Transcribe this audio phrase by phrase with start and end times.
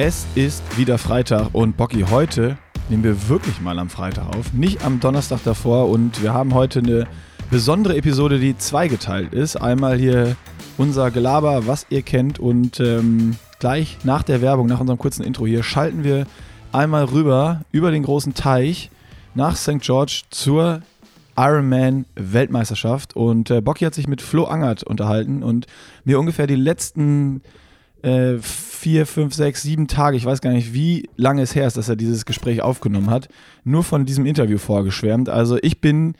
[0.00, 2.56] Es ist wieder Freitag und Bocky, heute
[2.88, 6.78] nehmen wir wirklich mal am Freitag auf, nicht am Donnerstag davor und wir haben heute
[6.78, 7.08] eine
[7.50, 9.56] besondere Episode, die zweigeteilt ist.
[9.56, 10.36] Einmal hier
[10.76, 15.48] unser Gelaber, was ihr kennt und ähm, gleich nach der Werbung, nach unserem kurzen Intro
[15.48, 16.28] hier, schalten wir
[16.70, 18.92] einmal rüber über den großen Teich
[19.34, 19.80] nach St.
[19.80, 20.82] George zur
[21.36, 25.66] Ironman Weltmeisterschaft und äh, Bocky hat sich mit Flo Angert unterhalten und
[26.04, 27.42] mir ungefähr die letzten
[28.02, 28.36] äh,
[28.78, 31.88] vier, fünf, sechs, sieben Tage, ich weiß gar nicht, wie lange es her ist, dass
[31.88, 33.28] er dieses Gespräch aufgenommen hat,
[33.64, 35.28] nur von diesem Interview vorgeschwärmt.
[35.28, 36.14] Also ich bin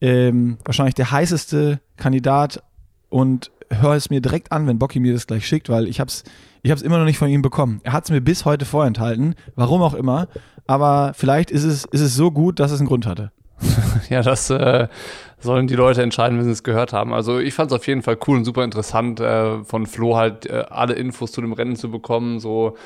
[0.00, 2.62] ähm, wahrscheinlich der heißeste Kandidat
[3.08, 6.08] und höre es mir direkt an, wenn Bocky mir das gleich schickt, weil ich habe
[6.08, 6.24] es
[6.62, 7.80] ich hab's immer noch nicht von ihm bekommen.
[7.84, 10.28] Er hat es mir bis heute vorenthalten, warum auch immer,
[10.66, 13.32] aber vielleicht ist es, ist es so gut, dass es einen Grund hatte.
[14.08, 14.88] ja, das äh,
[15.44, 17.14] sollen die Leute entscheiden, wenn sie es gehört haben.
[17.14, 20.46] Also ich fand es auf jeden Fall cool und super interessant, äh, von Flo halt
[20.46, 22.76] äh, alle Infos zu dem Rennen zu bekommen, so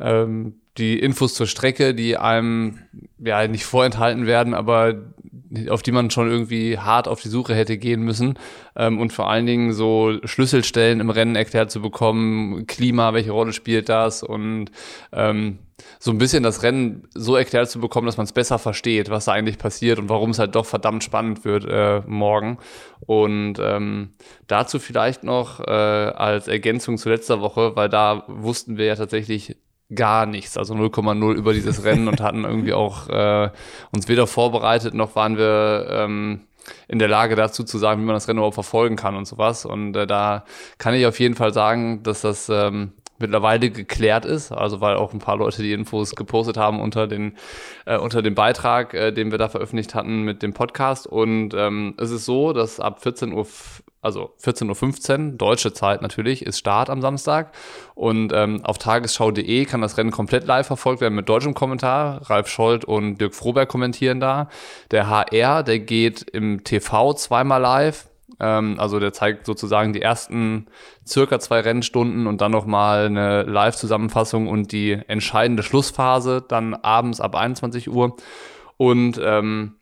[0.00, 2.80] ähm, die Infos zur Strecke, die einem
[3.18, 5.02] ja nicht vorenthalten werden, aber
[5.68, 8.38] auf die man schon irgendwie hart auf die Suche hätte gehen müssen
[8.76, 13.52] ähm, und vor allen Dingen so Schlüsselstellen im Rennen erklärt zu bekommen, Klima, welche Rolle
[13.52, 14.70] spielt das und
[15.12, 15.58] ähm,
[15.98, 19.26] so ein bisschen das Rennen so erklärt zu bekommen, dass man es besser versteht, was
[19.26, 22.58] da eigentlich passiert und warum es halt doch verdammt spannend wird äh, morgen.
[23.00, 24.10] Und ähm,
[24.46, 29.56] dazu vielleicht noch äh, als Ergänzung zu letzter Woche, weil da wussten wir ja tatsächlich
[29.94, 33.50] gar nichts, also 0,0 über dieses Rennen und hatten irgendwie auch äh,
[33.92, 36.40] uns weder vorbereitet noch waren wir ähm,
[36.88, 39.66] in der Lage dazu zu sagen, wie man das Rennen überhaupt verfolgen kann und sowas.
[39.66, 40.44] Und äh, da
[40.78, 42.92] kann ich auf jeden Fall sagen, dass das ähm,
[43.24, 47.36] mittlerweile geklärt ist, also weil auch ein paar Leute die Infos gepostet haben unter den
[47.86, 51.06] äh, unter dem Beitrag, äh, den wir da veröffentlicht hatten mit dem Podcast.
[51.06, 53.46] Und ähm, es ist so, dass ab 14 Uhr
[54.04, 57.52] also 14.15 Uhr, deutsche Zeit natürlich, ist Start am Samstag.
[57.94, 62.20] Und ähm, auf tagesschau.de kann das Rennen komplett live verfolgt werden mit deutschem Kommentar.
[62.28, 64.50] Ralf Scholz und Dirk Froberg kommentieren da.
[64.90, 68.06] Der HR, der geht im TV zweimal live.
[68.40, 70.66] Ähm, also der zeigt sozusagen die ersten
[71.06, 77.34] circa zwei Rennstunden und dann nochmal eine Live-Zusammenfassung und die entscheidende Schlussphase dann abends ab
[77.34, 78.16] 21 Uhr.
[78.76, 79.76] Und ähm,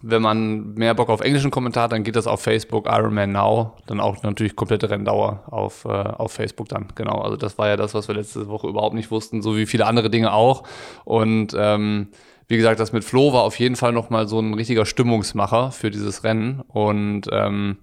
[0.00, 3.74] wenn man mehr Bock auf englischen Kommentar hat, dann geht das auf Facebook Ironman Now.
[3.86, 6.86] Dann auch natürlich komplette Renndauer auf, äh, auf Facebook dann.
[6.94, 7.20] Genau.
[7.20, 9.86] Also das war ja das, was wir letzte Woche überhaupt nicht wussten, so wie viele
[9.86, 10.62] andere Dinge auch.
[11.04, 12.08] Und ähm,
[12.48, 15.90] wie gesagt, das mit Flo war auf jeden Fall nochmal so ein richtiger Stimmungsmacher für
[15.90, 16.60] dieses Rennen.
[16.68, 17.78] Und ähm,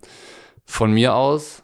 [0.65, 1.61] von mir aus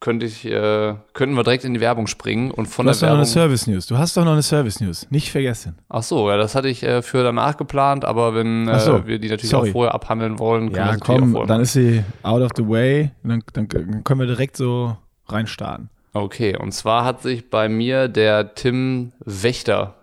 [0.00, 3.08] könnte ich, äh, könnten wir direkt in die Werbung springen und von du hast der
[3.08, 3.86] doch noch eine Service News.
[3.86, 5.06] Du hast doch noch eine Service News.
[5.10, 5.78] Nicht vergessen.
[5.88, 9.06] Ach so, ja, das hatte ich äh, für danach geplant, aber wenn Ach so, äh,
[9.06, 9.70] wir die natürlich sorry.
[9.70, 12.68] auch vorher abhandeln wollen, können wir Ja, auch komm, dann ist sie out of the
[12.68, 13.12] way.
[13.22, 13.66] Dann, dann
[14.04, 14.94] können wir direkt so
[15.26, 15.88] reinstarten.
[16.12, 19.94] Okay, und zwar hat sich bei mir der Tim Wächter,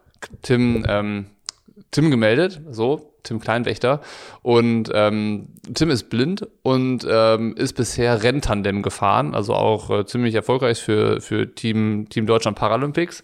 [0.42, 1.28] Tim, ähm,
[1.92, 4.02] Tim gemeldet, so, Tim Kleinwächter.
[4.42, 10.36] Und ähm, Tim ist blind und ähm, ist bisher Renntandem gefahren, also auch äh, ziemlich
[10.36, 13.24] erfolgreich für, für Team, Team Deutschland Paralympics.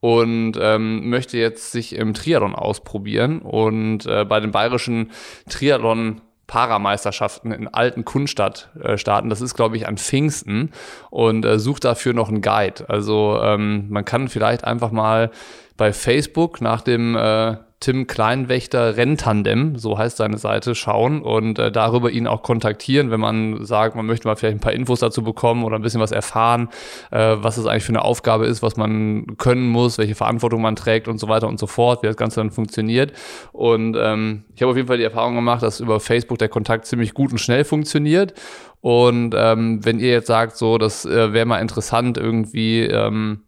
[0.00, 5.12] Und ähm, möchte jetzt sich im Triathlon ausprobieren und äh, bei den bayerischen
[5.48, 9.30] Triathlon Parameisterschaften in Alten Kunstadt äh, starten.
[9.30, 10.72] Das ist, glaube ich, an Pfingsten
[11.10, 12.84] und äh, sucht dafür noch einen Guide.
[12.88, 15.30] Also ähm, man kann vielleicht einfach mal
[15.76, 21.70] bei Facebook nach dem äh, Tim Kleinwächter Renntandem, so heißt seine Seite, schauen und äh,
[21.70, 25.22] darüber ihn auch kontaktieren, wenn man sagt, man möchte mal vielleicht ein paar Infos dazu
[25.22, 26.70] bekommen oder ein bisschen was erfahren,
[27.10, 30.76] äh, was es eigentlich für eine Aufgabe ist, was man können muss, welche Verantwortung man
[30.76, 33.12] trägt und so weiter und so fort, wie das Ganze dann funktioniert.
[33.52, 36.86] Und ähm, ich habe auf jeden Fall die Erfahrung gemacht, dass über Facebook der Kontakt
[36.86, 38.32] ziemlich gut und schnell funktioniert.
[38.80, 43.40] Und ähm, wenn ihr jetzt sagt, so, das äh, wäre mal interessant, irgendwie ähm,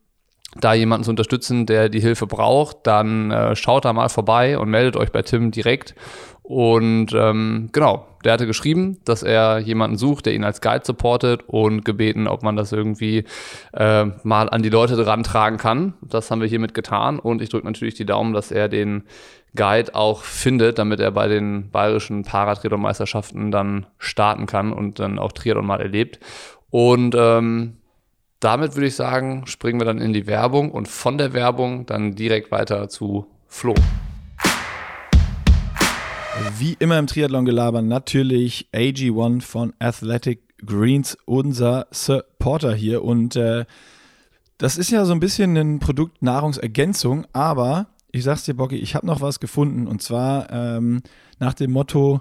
[0.60, 4.70] da jemanden zu unterstützen, der die Hilfe braucht, dann äh, schaut da mal vorbei und
[4.70, 5.94] meldet euch bei Tim direkt.
[6.42, 11.42] Und ähm, genau, der hatte geschrieben, dass er jemanden sucht, der ihn als Guide supportet
[11.48, 13.24] und gebeten, ob man das irgendwie
[13.72, 15.94] äh, mal an die Leute dran tragen kann.
[16.02, 19.04] Das haben wir hiermit getan und ich drücke natürlich die Daumen, dass er den
[19.56, 25.32] Guide auch findet, damit er bei den bayerischen Paratriathlon-Meisterschaften dann starten kann und dann auch
[25.32, 26.20] Triathlon mal erlebt.
[26.70, 27.78] Und ähm,
[28.40, 32.14] damit würde ich sagen, springen wir dann in die Werbung und von der Werbung dann
[32.14, 33.74] direkt weiter zu Flo.
[36.58, 43.02] Wie immer im Triathlon gelabern, natürlich AG1 von Athletic Greens, unser Supporter hier.
[43.02, 43.64] Und äh,
[44.58, 48.94] das ist ja so ein bisschen ein Produkt Nahrungsergänzung, aber ich sag's dir, Bocky, ich
[48.94, 49.86] habe noch was gefunden.
[49.86, 51.02] Und zwar ähm,
[51.38, 52.20] nach dem Motto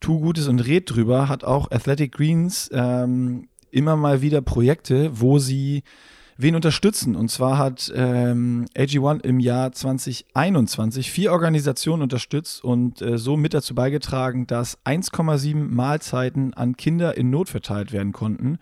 [0.00, 5.38] Tu Gutes und red drüber, hat auch Athletic Greens ähm, immer mal wieder Projekte, wo
[5.38, 5.82] sie
[6.36, 7.16] wen unterstützen.
[7.16, 13.54] Und zwar hat ähm, AG1 im Jahr 2021 vier Organisationen unterstützt und äh, so mit
[13.54, 18.58] dazu beigetragen, dass 1,7 Mahlzeiten an Kinder in Not verteilt werden konnten.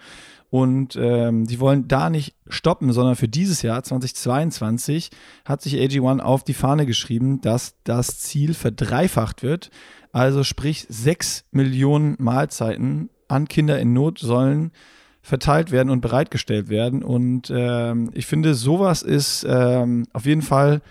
[0.50, 5.10] Und ähm, die wollen da nicht stoppen, sondern für dieses Jahr 2022
[5.46, 9.70] hat sich AG1 auf die Fahne geschrieben, dass das Ziel verdreifacht wird.
[10.12, 14.72] Also sprich, sechs Millionen Mahlzeiten an Kinder in Not sollen
[15.22, 17.02] verteilt werden und bereitgestellt werden.
[17.02, 20.82] Und ähm, ich finde, sowas ist ähm, auf jeden Fall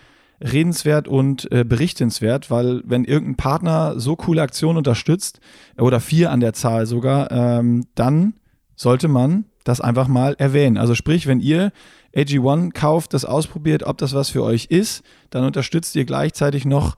[0.42, 5.40] redenswert und äh, berichtenswert, weil wenn irgendein Partner so coole Aktionen unterstützt,
[5.78, 8.34] oder vier an der Zahl sogar, ähm, dann
[8.76, 10.78] sollte man das einfach mal erwähnen.
[10.78, 11.72] Also sprich, wenn ihr
[12.16, 16.96] AG1 kauft, das ausprobiert, ob das was für euch ist, dann unterstützt ihr gleichzeitig noch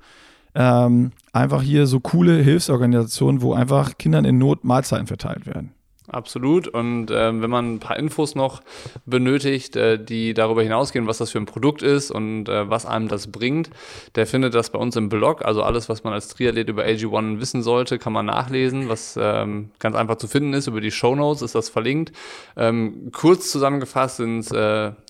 [0.55, 5.73] ähm, einfach hier so coole Hilfsorganisationen, wo einfach Kindern in Not Mahlzeiten verteilt werden.
[6.13, 6.67] Absolut.
[6.67, 8.61] Und äh, wenn man ein paar Infos noch
[9.07, 13.07] benötigt, äh, die darüber hinausgehen, was das für ein Produkt ist und äh, was einem
[13.07, 13.71] das bringt,
[14.13, 15.43] der findet das bei uns im Blog.
[15.43, 19.71] Also alles, was man als Triathlet über AG1 wissen sollte, kann man nachlesen, was ähm,
[19.79, 20.67] ganz einfach zu finden ist.
[20.67, 22.11] Über die Show Notes ist das verlinkt.
[22.55, 24.49] Ähm, kurz zusammengefasst sind es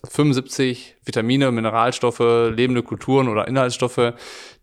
[0.08, 4.14] 75 Vitamine, Mineralstoffe, lebende Kulturen oder Inhaltsstoffe,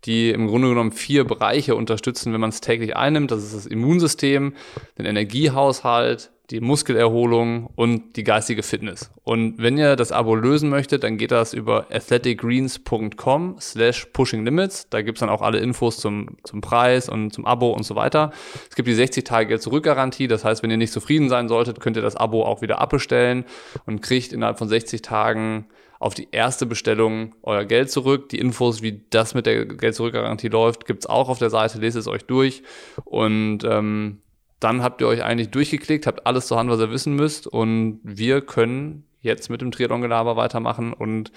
[0.04, 3.30] die im Grunde genommen vier Bereiche unterstützen, wenn man es täglich einnimmt.
[3.30, 4.54] Das ist das Immunsystem,
[4.98, 9.10] den Energiehaushalt, die Muskelerholung und die geistige Fitness.
[9.24, 14.88] Und wenn ihr das Abo lösen möchtet, dann geht das über athleticgreens.com slash pushinglimits.
[14.90, 17.94] Da gibt es dann auch alle Infos zum, zum Preis und zum Abo und so
[17.94, 18.32] weiter.
[18.68, 20.28] Es gibt die 60 Tage Zurückgarantie.
[20.28, 23.44] Das heißt, wenn ihr nicht zufrieden sein solltet, könnt ihr das Abo auch wieder abbestellen
[23.86, 25.66] und kriegt innerhalb von 60 Tagen
[26.02, 28.28] auf die erste Bestellung euer Geld zurück.
[28.30, 31.78] Die Infos, wie das mit der Geld-Zurück-Garantie läuft, gibt es auch auf der Seite.
[31.78, 32.64] Lest es euch durch.
[33.04, 34.18] Und ähm,
[34.58, 37.46] dann habt ihr euch eigentlich durchgeklickt, habt alles zur Hand, was ihr wissen müsst.
[37.46, 41.30] Und wir können jetzt mit dem Triathlon-Gelaber weitermachen und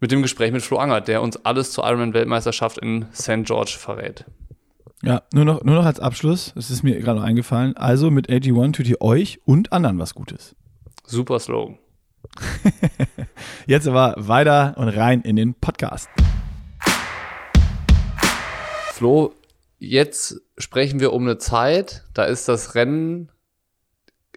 [0.00, 3.44] mit dem Gespräch mit Flo Angert, der uns alles zur Ironman-Weltmeisterschaft in St.
[3.44, 4.24] George verrät.
[5.02, 7.76] Ja, nur noch, nur noch als Abschluss, es ist mir gerade noch eingefallen.
[7.76, 10.56] Also mit AG1 tut ihr euch und anderen was Gutes.
[11.06, 11.78] Super Slogan.
[13.66, 16.08] Jetzt aber weiter und rein in den Podcast.
[18.92, 19.34] Flo,
[19.78, 23.30] jetzt sprechen wir um eine Zeit, da ist das Rennen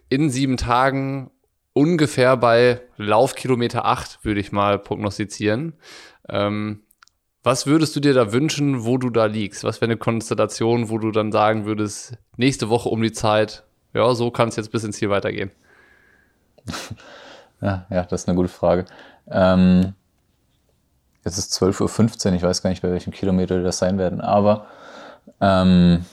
[0.08, 1.30] in sieben Tagen
[1.74, 5.74] ungefähr bei Laufkilometer 8, würde ich mal prognostizieren.
[6.28, 6.82] Ähm,
[7.44, 9.62] was würdest du dir da wünschen, wo du da liegst?
[9.62, 13.64] Was wäre eine Konstellation, wo du dann sagen würdest, nächste Woche um die Zeit,
[13.94, 15.52] ja, so kann es jetzt bis ins Ziel weitergehen?
[17.60, 18.84] Ja, ja, das ist eine gute Frage.
[19.30, 19.94] Ähm,
[21.24, 24.66] jetzt ist 12.15 Uhr, ich weiß gar nicht, bei welchem Kilometer das sein werden, aber
[25.40, 26.04] ähm,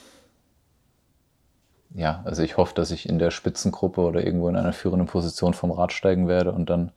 [1.94, 5.53] ja, also ich hoffe, dass ich in der Spitzengruppe oder irgendwo in einer führenden Position
[5.53, 6.92] vom Rad steigen werde und dann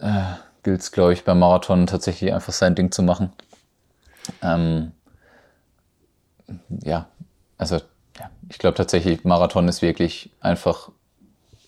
[0.00, 0.22] äh,
[0.62, 3.32] gilt es, glaube ich, beim Marathon tatsächlich einfach sein Ding zu machen.
[4.42, 4.92] Ähm,
[6.68, 7.06] ja,
[7.56, 7.76] also
[8.18, 10.90] ja, ich glaube tatsächlich, Marathon ist wirklich einfach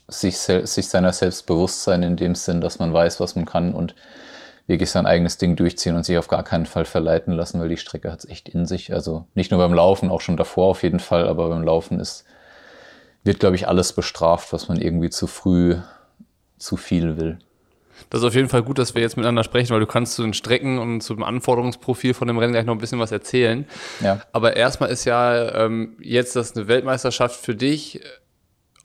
[0.09, 3.75] sich, sich seiner selbst bewusst sein in dem Sinn, dass man weiß, was man kann
[3.75, 3.95] und
[4.67, 7.77] wirklich sein eigenes Ding durchziehen und sich auf gar keinen Fall verleiten lassen, weil die
[7.77, 8.93] Strecke hat es echt in sich.
[8.93, 12.25] Also nicht nur beim Laufen, auch schon davor auf jeden Fall, aber beim Laufen ist,
[13.23, 15.77] wird, glaube ich, alles bestraft, was man irgendwie zu früh
[16.59, 17.39] zu viel will.
[18.11, 20.23] Das ist auf jeden Fall gut, dass wir jetzt miteinander sprechen, weil du kannst zu
[20.23, 23.67] den Strecken und zum Anforderungsprofil von dem Rennen gleich noch ein bisschen was erzählen.
[24.01, 24.21] Ja.
[24.33, 28.01] Aber erstmal ist ja ähm, jetzt das eine Weltmeisterschaft für dich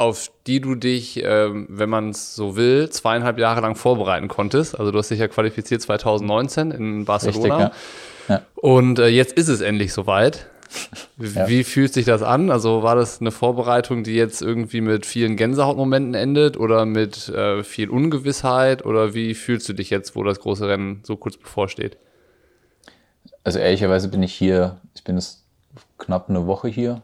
[0.01, 4.77] auf die du dich, ähm, wenn man es so will, zweieinhalb Jahre lang vorbereiten konntest.
[4.77, 7.57] Also du hast dich ja qualifiziert 2019 in Barcelona.
[7.57, 7.79] Richtig,
[8.27, 8.35] ja.
[8.35, 8.41] Ja.
[8.55, 10.47] Und äh, jetzt ist es endlich soweit.
[11.17, 11.47] Ja.
[11.47, 12.49] Wie fühlt sich das an?
[12.49, 17.63] Also war das eine Vorbereitung, die jetzt irgendwie mit vielen Gänsehautmomenten endet oder mit äh,
[17.63, 18.85] viel Ungewissheit?
[18.85, 21.97] Oder wie fühlst du dich jetzt, wo das große Rennen so kurz bevorsteht?
[23.43, 25.43] Also ehrlicherweise bin ich hier, ich bin jetzt
[25.97, 27.01] knapp eine Woche hier.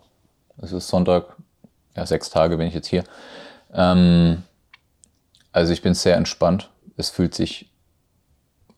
[0.62, 1.36] Es ist Sonntag
[1.98, 3.04] ja, sechs Tage bin ich jetzt hier.
[3.74, 4.44] Ähm,
[5.52, 6.70] also ich bin sehr entspannt.
[6.96, 7.70] Es fühlt sich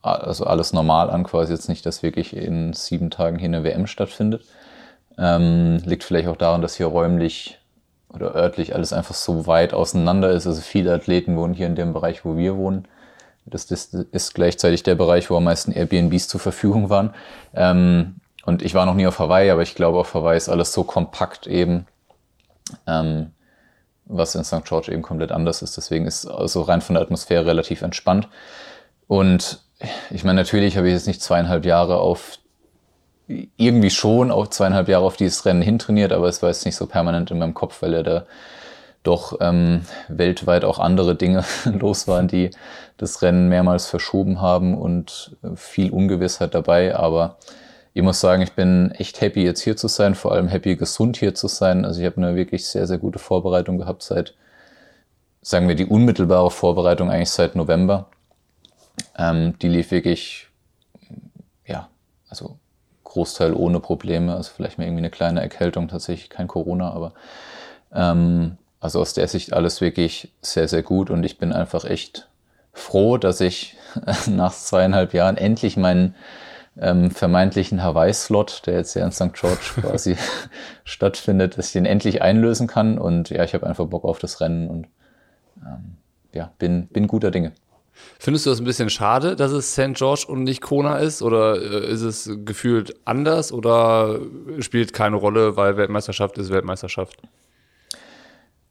[0.02, 3.86] also alles normal an, quasi jetzt nicht, dass wirklich in sieben Tagen hier eine WM
[3.86, 4.46] stattfindet.
[5.18, 7.60] Ähm, liegt vielleicht auch daran, dass hier räumlich
[8.14, 10.48] oder örtlich alles einfach so weit auseinander ist.
[10.48, 12.88] Also viele Athleten wohnen hier in dem Bereich, wo wir wohnen.
[13.46, 17.14] Das, das ist gleichzeitig der Bereich, wo am meisten Airbnbs zur Verfügung waren.
[17.54, 20.72] Ähm, und ich war noch nie auf Hawaii, aber ich glaube, auf Hawaii ist alles
[20.72, 21.86] so kompakt eben,
[22.88, 23.32] ähm,
[24.06, 24.66] was in St.
[24.66, 25.78] George eben komplett anders ist.
[25.78, 28.28] Deswegen ist also rein von der Atmosphäre relativ entspannt.
[29.08, 29.62] Und
[30.10, 32.40] ich meine, natürlich habe ich jetzt nicht zweieinhalb Jahre auf,
[33.28, 36.88] irgendwie schon auch zweieinhalb Jahre auf dieses Rennen hintrainiert, aber es war jetzt nicht so
[36.88, 38.26] permanent in meinem Kopf, weil ja der
[39.04, 42.52] doch ähm, weltweit auch andere Dinge los waren, die
[42.98, 46.96] das Rennen mehrmals verschoben haben und viel Ungewissheit dabei.
[46.96, 47.38] Aber
[48.00, 51.18] ich muss sagen, ich bin echt happy, jetzt hier zu sein, vor allem happy, gesund
[51.18, 51.84] hier zu sein.
[51.84, 54.36] Also ich habe eine wirklich sehr, sehr gute Vorbereitung gehabt seit,
[55.42, 58.08] sagen wir, die unmittelbare Vorbereitung eigentlich seit November.
[59.18, 60.48] Ähm, die lief wirklich,
[61.66, 61.90] ja,
[62.30, 62.58] also
[63.04, 64.34] Großteil ohne Probleme.
[64.34, 67.12] Also vielleicht mal irgendwie eine kleine Erkältung, tatsächlich kein Corona, aber
[67.94, 72.30] ähm, also aus der Sicht alles wirklich sehr, sehr gut und ich bin einfach echt
[72.72, 73.76] froh, dass ich
[74.28, 76.16] nach zweieinhalb Jahren endlich meinen
[76.82, 79.34] ähm, vermeintlichen Hawaii-Slot, der jetzt ja in St.
[79.34, 80.18] George quasi
[80.84, 82.98] stattfindet, dass ich den endlich einlösen kann.
[82.98, 84.88] Und ja, ich habe einfach Bock auf das Rennen und
[85.66, 85.98] ähm,
[86.34, 87.54] ja, bin, bin guter Dinge.
[88.18, 89.94] Findest du das ein bisschen schade, dass es St.
[89.94, 91.22] George und nicht Kona ist?
[91.22, 94.20] Oder äh, ist es gefühlt anders oder
[94.60, 97.18] spielt keine Rolle, weil Weltmeisterschaft ist Weltmeisterschaft?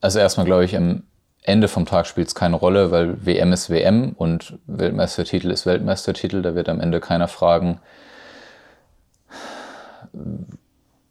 [0.01, 1.03] Also erstmal glaube ich, am
[1.43, 6.43] Ende vom Tag spielt es keine Rolle, weil WM ist WM und Weltmeistertitel ist Weltmeistertitel.
[6.43, 7.81] Da wird am Ende keiner fragen,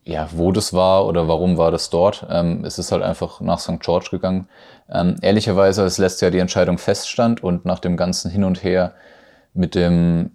[0.04, 2.26] ja, wo das war oder warum war das dort.
[2.30, 3.80] Ähm, es ist halt einfach nach St.
[3.80, 4.48] George gegangen.
[4.90, 8.94] Ähm, ehrlicherweise, als letztes Jahr die Entscheidung feststand und nach dem ganzen Hin und Her
[9.54, 10.32] mit dem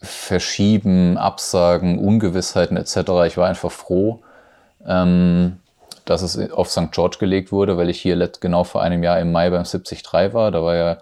[0.00, 4.20] Verschieben, Absagen, Ungewissheiten etc., ich war einfach froh,
[4.86, 5.60] ähm,
[6.08, 6.90] dass es auf St.
[6.90, 10.50] George gelegt wurde, weil ich hier genau vor einem Jahr im Mai beim 73 war.
[10.50, 10.98] Da war ja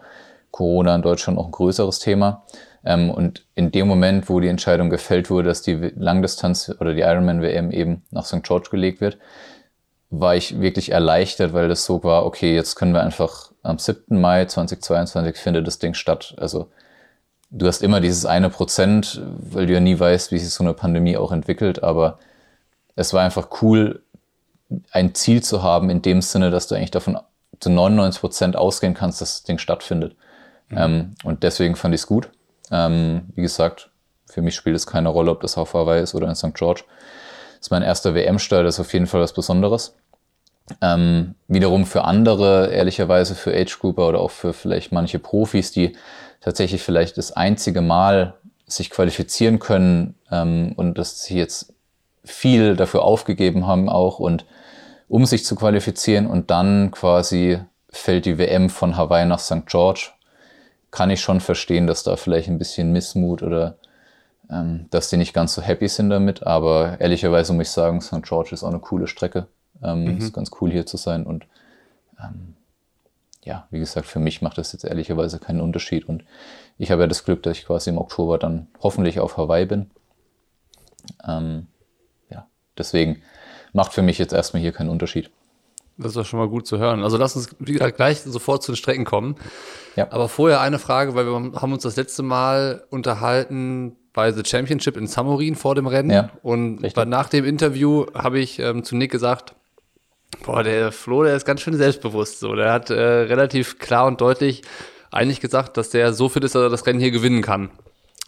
[0.51, 2.45] Corona in Deutschland auch ein größeres Thema.
[2.85, 7.03] Ähm, und in dem Moment, wo die Entscheidung gefällt wurde, dass die Langdistanz oder die
[7.03, 8.43] Ironman-WM eben nach St.
[8.43, 9.19] George gelegt wird,
[10.11, 14.21] war ich wirklich erleichtert, weil das so war, okay, jetzt können wir einfach am 7.
[14.21, 16.35] Mai 2022 findet das Ding statt.
[16.39, 16.69] Also
[17.51, 20.75] du hast immer dieses eine Prozent, weil du ja nie weißt, wie sich so eine
[20.75, 22.19] Pandemie auch entwickelt, aber
[22.97, 24.03] es war einfach cool,
[24.91, 27.19] ein Ziel zu haben in dem Sinne, dass du eigentlich davon
[27.61, 30.17] zu 99 Prozent ausgehen kannst, dass das Ding stattfindet.
[30.69, 30.79] Mhm.
[30.79, 32.31] Ähm, und deswegen fand ich es gut.
[32.71, 33.91] Ähm, wie gesagt,
[34.27, 36.55] für mich spielt es keine Rolle, ob das auf Hawaii ist oder in St.
[36.55, 36.83] George.
[37.57, 39.95] Das ist mein erster WM-Stall, das ist auf jeden Fall was Besonderes.
[40.83, 45.97] Ähm, wiederum für andere, ehrlicherweise für Age-Grouper oder auch für vielleicht manche Profis, die
[46.41, 48.35] tatsächlich vielleicht das einzige Mal
[48.67, 51.73] sich qualifizieren können ähm, und sie jetzt
[52.27, 54.45] viel dafür aufgegeben haben auch und
[55.09, 59.67] um sich zu qualifizieren und dann quasi fällt die WM von Hawaii nach St.
[59.67, 60.11] George
[60.91, 63.77] kann ich schon verstehen, dass da vielleicht ein bisschen Missmut oder
[64.51, 66.47] ähm, dass die nicht ganz so happy sind damit.
[66.47, 68.23] Aber ehrlicherweise muss ich sagen, St.
[68.23, 69.47] George ist auch eine coole Strecke.
[69.83, 70.19] Ähm, mhm.
[70.19, 71.27] Ist ganz cool hier zu sein.
[71.27, 71.47] Und
[72.23, 72.55] ähm,
[73.45, 76.09] ja, wie gesagt, für mich macht das jetzt ehrlicherweise keinen Unterschied.
[76.09, 76.25] Und
[76.79, 79.91] ich habe ja das Glück, dass ich quasi im Oktober dann hoffentlich auf Hawaii bin.
[81.27, 81.67] Ähm,
[82.79, 83.23] deswegen
[83.73, 85.31] macht für mich jetzt erstmal hier keinen Unterschied.
[85.99, 87.03] Das ist doch schon mal gut zu hören.
[87.03, 89.37] Also lass uns wieder gleich sofort zu den Strecken kommen.
[89.97, 90.09] Ja.
[90.11, 94.97] Aber vorher eine Frage, weil wir haben uns das letzte Mal unterhalten bei The Championship
[94.97, 96.11] in Samorin vor dem Rennen.
[96.11, 99.55] Ja, und bei, nach dem Interview habe ich ähm, zu Nick gesagt,
[100.45, 102.41] boah, der Flo, der ist ganz schön selbstbewusst.
[102.41, 104.63] So, der hat äh, relativ klar und deutlich
[105.11, 107.71] eigentlich gesagt, dass der so fit ist, dass er das Rennen hier gewinnen kann.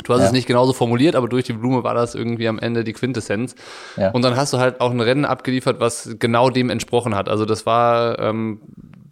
[0.05, 0.27] Du hast ja.
[0.27, 3.57] es nicht genauso formuliert, aber durch die Blume war das irgendwie am Ende die Quintessenz.
[3.97, 4.11] Ja.
[4.11, 7.29] Und dann hast du halt auch ein Rennen abgeliefert, was genau dem entsprochen hat.
[7.29, 8.61] Also das war ähm,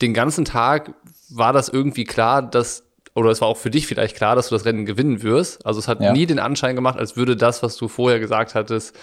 [0.01, 0.95] den ganzen Tag
[1.29, 4.55] war das irgendwie klar, dass oder es war auch für dich vielleicht klar, dass du
[4.55, 5.65] das Rennen gewinnen wirst.
[5.65, 6.13] Also es hat ja.
[6.13, 8.95] nie den Anschein gemacht, als würde das, was du vorher gesagt hattest,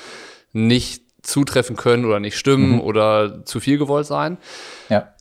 [0.51, 2.81] nicht zutreffen können oder nicht stimmen mhm.
[2.81, 4.37] oder zu viel gewollt sein.
[4.89, 5.13] Ja.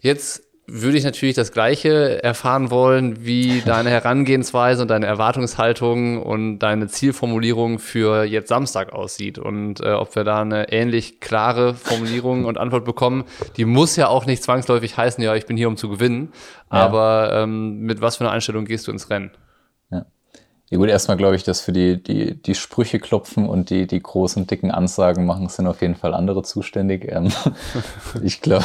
[0.00, 6.58] Jetzt würde ich natürlich das Gleiche erfahren wollen, wie deine Herangehensweise und deine Erwartungshaltung und
[6.58, 12.46] deine Zielformulierung für jetzt Samstag aussieht und äh, ob wir da eine ähnlich klare Formulierung
[12.46, 13.24] und Antwort bekommen.
[13.56, 16.32] Die muss ja auch nicht zwangsläufig heißen, ja, ich bin hier, um zu gewinnen,
[16.72, 16.78] ja.
[16.78, 19.30] aber ähm, mit was für einer Einstellung gehst du ins Rennen?
[19.90, 20.06] Ja.
[20.68, 24.00] Ja gut, erstmal glaube ich, dass für die, die, die Sprüche klopfen und die, die
[24.00, 27.06] großen, dicken Ansagen machen, sind auf jeden Fall andere zuständig.
[27.08, 27.30] Ähm,
[28.24, 28.64] ich glaube,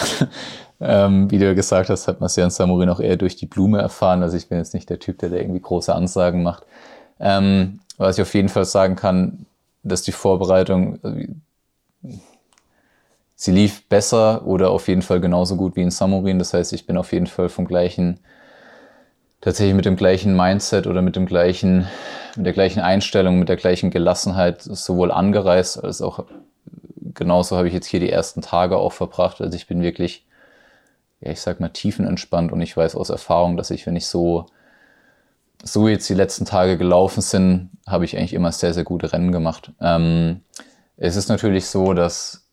[0.81, 3.45] ähm, wie du gesagt hast, hat man es ja in Samurin auch eher durch die
[3.45, 4.23] Blume erfahren.
[4.23, 6.63] Also ich bin jetzt nicht der Typ, der da irgendwie große Ansagen macht.
[7.19, 9.45] Ähm, was ich auf jeden Fall sagen kann,
[9.83, 11.27] dass die Vorbereitung, äh,
[13.35, 16.39] sie lief besser oder auf jeden Fall genauso gut wie in Samurin.
[16.39, 18.19] Das heißt, ich bin auf jeden Fall vom gleichen,
[19.39, 21.87] tatsächlich mit dem gleichen Mindset oder mit dem gleichen,
[22.35, 26.25] mit der gleichen Einstellung, mit der gleichen Gelassenheit sowohl angereist als auch
[27.13, 29.41] genauso habe ich jetzt hier die ersten Tage auch verbracht.
[29.41, 30.25] Also ich bin wirklich
[31.21, 34.47] ja, ich sag mal, tiefenentspannt und ich weiß aus Erfahrung, dass ich, wenn ich so,
[35.63, 39.31] so jetzt die letzten Tage gelaufen sind, habe ich eigentlich immer sehr, sehr gute Rennen
[39.31, 39.71] gemacht.
[39.79, 40.41] Ähm,
[40.97, 42.45] es ist natürlich so, dass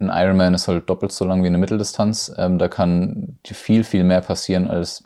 [0.00, 2.32] ein Ironman ist halt doppelt so lang wie eine Mitteldistanz.
[2.36, 5.04] Ähm, da kann viel, viel mehr passieren als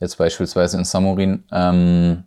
[0.00, 1.44] jetzt beispielsweise in Samurin.
[1.52, 2.24] Ähm,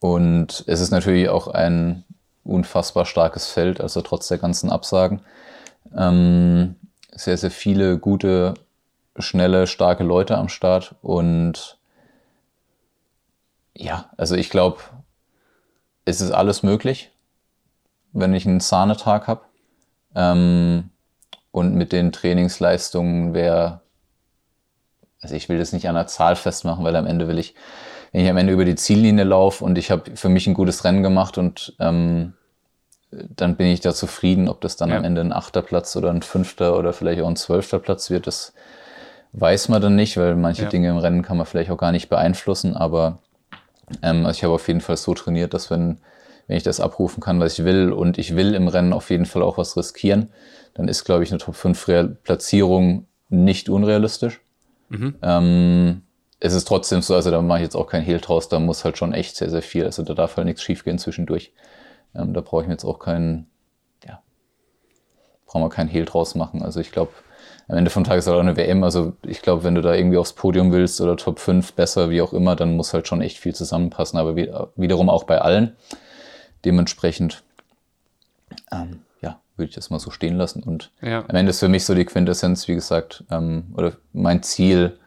[0.00, 2.04] und es ist natürlich auch ein
[2.44, 5.20] unfassbar starkes Feld, also trotz der ganzen Absagen.
[5.96, 6.76] Ähm,
[7.12, 8.54] sehr, sehr viele gute,
[9.18, 10.94] schnelle, starke Leute am Start.
[11.02, 11.78] Und
[13.74, 14.78] ja, also ich glaube,
[16.04, 17.10] es ist alles möglich,
[18.12, 19.42] wenn ich einen Sahnetag habe.
[20.14, 20.90] Ähm,
[21.52, 23.80] und mit den Trainingsleistungen wäre,
[25.20, 27.54] also ich will das nicht an der Zahl festmachen, weil am Ende will ich,
[28.12, 30.84] wenn ich am Ende über die Ziellinie laufe und ich habe für mich ein gutes
[30.84, 32.34] Rennen gemacht und ähm,
[33.10, 34.98] dann bin ich da zufrieden, ob das dann ja.
[34.98, 38.26] am Ende ein achter Platz oder ein fünfter oder vielleicht auch ein zwölfter Platz wird.
[38.26, 38.52] Das
[39.32, 40.68] weiß man dann nicht, weil manche ja.
[40.68, 42.76] Dinge im Rennen kann man vielleicht auch gar nicht beeinflussen.
[42.76, 43.18] Aber
[44.02, 45.98] ähm, also ich habe auf jeden Fall so trainiert, dass wenn
[46.50, 49.24] wenn ich das abrufen kann, was ich will und ich will im Rennen auf jeden
[49.24, 50.30] Fall auch was riskieren,
[50.74, 54.40] dann ist, glaube ich, eine Top 5 Platzierung nicht unrealistisch.
[54.88, 55.14] Mhm.
[55.22, 56.02] Ähm,
[56.40, 58.84] es ist trotzdem so, also da mache ich jetzt auch kein Hehl draus, da muss
[58.84, 61.52] halt schon echt sehr, sehr viel, also da darf halt nichts schiefgehen zwischendurch.
[62.14, 63.46] Ähm, da brauche ich mir jetzt auch keinen,
[64.06, 64.22] ja,
[65.46, 66.62] brauchen wir keinen Hehl draus machen.
[66.62, 67.12] Also ich glaube,
[67.68, 69.94] am Ende vom Tag ist halt auch eine WM, also ich glaube, wenn du da
[69.94, 73.22] irgendwie aufs Podium willst oder Top 5 besser, wie auch immer, dann muss halt schon
[73.22, 75.76] echt viel zusammenpassen, aber wiederum auch bei allen.
[76.64, 77.44] Dementsprechend,
[78.72, 80.64] ähm, ja, würde ich das mal so stehen lassen.
[80.64, 81.24] Und ja.
[81.28, 84.98] am Ende ist für mich so die Quintessenz, wie gesagt, ähm, oder mein Ziel,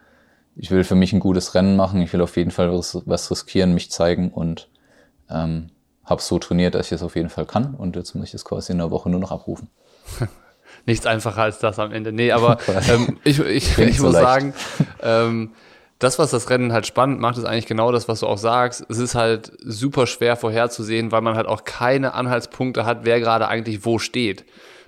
[0.55, 3.29] ich will für mich ein gutes Rennen machen, ich will auf jeden Fall was, was
[3.29, 4.69] riskieren, mich zeigen und
[5.29, 5.69] ähm,
[6.05, 7.75] habe so trainiert, dass ich es auf jeden Fall kann.
[7.75, 9.69] Und jetzt muss ich das quasi in einer Woche nur noch abrufen.
[10.86, 12.12] Nichts einfacher als das am Ende.
[12.12, 12.57] Nee, aber
[12.89, 14.25] ähm, ich, ich, ich muss leicht.
[14.25, 14.53] sagen,
[15.01, 15.51] ähm,
[16.00, 18.86] das, was das Rennen halt spannend macht, ist eigentlich genau das, was du auch sagst.
[18.89, 23.48] Es ist halt super schwer vorherzusehen, weil man halt auch keine Anhaltspunkte hat, wer gerade
[23.48, 24.43] eigentlich wo steht.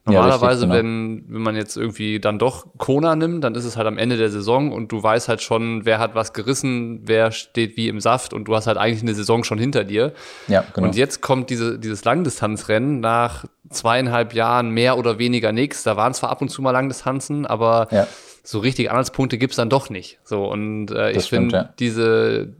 [0.05, 1.23] Normalerweise, ja, richtig, genau.
[1.25, 4.17] wenn, wenn man jetzt irgendwie dann doch Kona nimmt, dann ist es halt am Ende
[4.17, 7.99] der Saison und du weißt halt schon, wer hat was gerissen, wer steht wie im
[7.99, 10.13] Saft und du hast halt eigentlich eine Saison schon hinter dir.
[10.47, 10.87] Ja, genau.
[10.87, 15.81] Und jetzt kommt diese, dieses Langdistanzrennen nach zweieinhalb Jahren mehr oder weniger nichts.
[15.83, 18.07] Da waren zwar ab und zu mal Langdistanzen, aber ja
[18.45, 20.19] so richtig Anhaltspunkte gibt's dann doch nicht.
[20.23, 21.73] So, und äh, ich finde ja.
[21.79, 22.53] diese,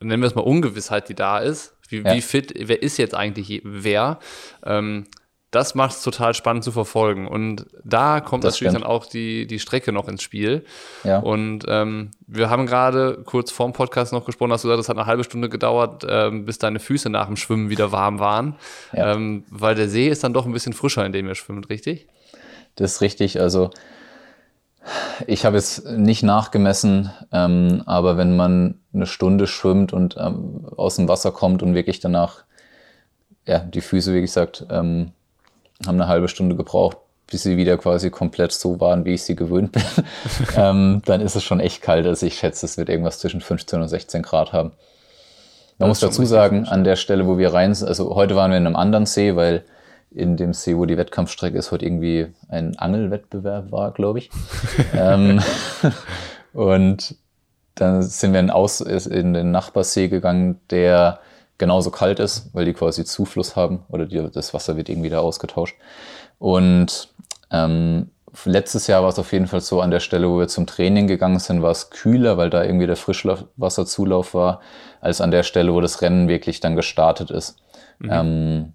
[0.00, 2.14] nennen wir es mal Ungewissheit, die da ist, wie, ja.
[2.14, 4.18] wie fit, wer ist jetzt eigentlich wer,
[4.64, 5.06] ähm,
[5.50, 7.26] das macht es total spannend zu verfolgen.
[7.26, 8.84] Und da kommt das natürlich stimmt.
[8.84, 10.64] dann auch die, die Strecke noch ins Spiel.
[11.04, 11.20] Ja.
[11.20, 14.98] Und ähm, wir haben gerade kurz vorm Podcast noch gesprochen, hast du gesagt, es hat
[14.98, 18.56] eine halbe Stunde gedauert, ähm, bis deine Füße nach dem Schwimmen wieder warm waren.
[18.92, 19.14] Ja.
[19.14, 22.08] Ähm, weil der See ist dann doch ein bisschen frischer, in dem ihr schwimmt, richtig?
[22.76, 23.40] Das ist richtig.
[23.40, 23.70] Also
[25.26, 30.96] ich habe es nicht nachgemessen, ähm, aber wenn man eine Stunde schwimmt und ähm, aus
[30.96, 32.44] dem Wasser kommt und wirklich danach,
[33.46, 35.12] ja, die Füße, wie gesagt, ähm,
[35.86, 36.96] haben eine halbe Stunde gebraucht,
[37.30, 39.82] bis sie wieder quasi komplett so waren, wie ich sie gewöhnt bin,
[40.56, 42.06] ähm, dann ist es schon echt kalt.
[42.06, 44.72] Also ich schätze, es wird irgendwas zwischen 15 und 16 Grad haben.
[45.78, 48.50] Man das muss dazu sagen, an der Stelle, wo wir rein sind, also heute waren
[48.50, 49.64] wir in einem anderen See, weil
[50.10, 54.30] in dem See, wo die Wettkampfstrecke ist, heute irgendwie ein Angelwettbewerb war, glaube ich.
[54.94, 55.40] ähm,
[56.52, 57.14] und
[57.74, 61.20] dann sind wir in, Aus in den Nachbarsee gegangen, der
[61.58, 65.18] genauso kalt ist, weil die quasi Zufluss haben oder die, das Wasser wird irgendwie da
[65.20, 65.76] ausgetauscht.
[66.38, 67.08] Und
[67.50, 68.10] ähm,
[68.44, 71.06] letztes Jahr war es auf jeden Fall so, an der Stelle, wo wir zum Training
[71.06, 74.60] gegangen sind, war es kühler, weil da irgendwie der Frischwasserzulauf war,
[75.00, 77.56] als an der Stelle, wo das Rennen wirklich dann gestartet ist.
[77.98, 78.10] Mhm.
[78.12, 78.72] Ähm,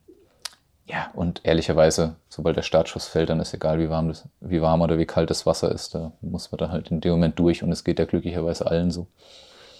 [0.86, 4.82] ja, und ehrlicherweise, sobald der Startschuss fällt, dann ist egal, wie warm, das, wie warm
[4.82, 5.96] oder wie kalt das Wasser ist.
[5.96, 8.92] Da muss man dann halt in dem Moment durch und es geht ja glücklicherweise allen
[8.92, 9.08] so.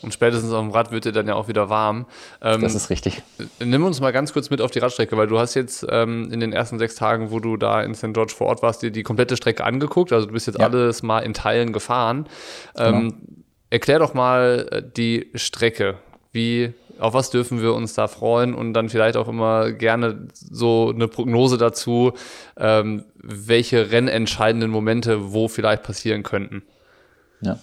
[0.04, 2.06] Und spätestens auf dem Rad wird dir dann ja auch wieder warm.
[2.42, 3.24] Ähm, das ist richtig.
[3.60, 6.40] Nimm uns mal ganz kurz mit auf die Radstrecke, weil du hast jetzt ähm, in
[6.40, 8.14] den ersten sechs Tagen, wo du da in St.
[8.14, 10.12] George vor Ort warst, dir die komplette Strecke angeguckt.
[10.12, 10.66] Also du bist jetzt ja.
[10.66, 12.28] alles mal in Teilen gefahren.
[12.78, 13.14] Ähm, genau.
[13.70, 15.98] Erklär doch mal äh, die Strecke.
[16.32, 20.92] Wie auf was dürfen wir uns da freuen und dann vielleicht auch immer gerne so
[20.94, 22.14] eine Prognose dazu,
[22.58, 26.64] ähm, welche rennentscheidenden Momente wo vielleicht passieren könnten.
[27.42, 27.60] Ja,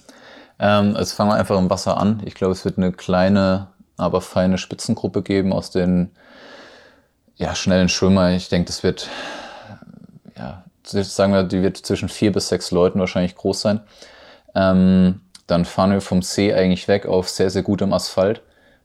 [0.61, 2.23] ähm, also fangen wir einfach im Wasser an.
[2.27, 6.11] Ich glaube, es wird eine kleine, aber feine Spitzengruppe geben aus den
[7.37, 8.33] ja, schnellen Schwimmer.
[8.33, 9.09] Ich denke, das wird,
[10.37, 13.81] ja, sagen wir, die wird zwischen vier bis sechs Leuten wahrscheinlich groß sein.
[14.55, 18.43] Ähm, dann fahren wir vom See eigentlich weg auf sehr, sehr gutem Asphalt.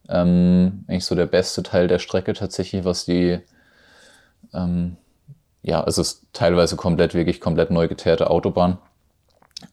[0.08, 3.40] Ähm, eigentlich so der beste Teil der Strecke tatsächlich, was die,
[4.54, 4.96] ähm,
[5.62, 8.78] ja, also es ist teilweise komplett, wirklich komplett neu geteerte Autobahn.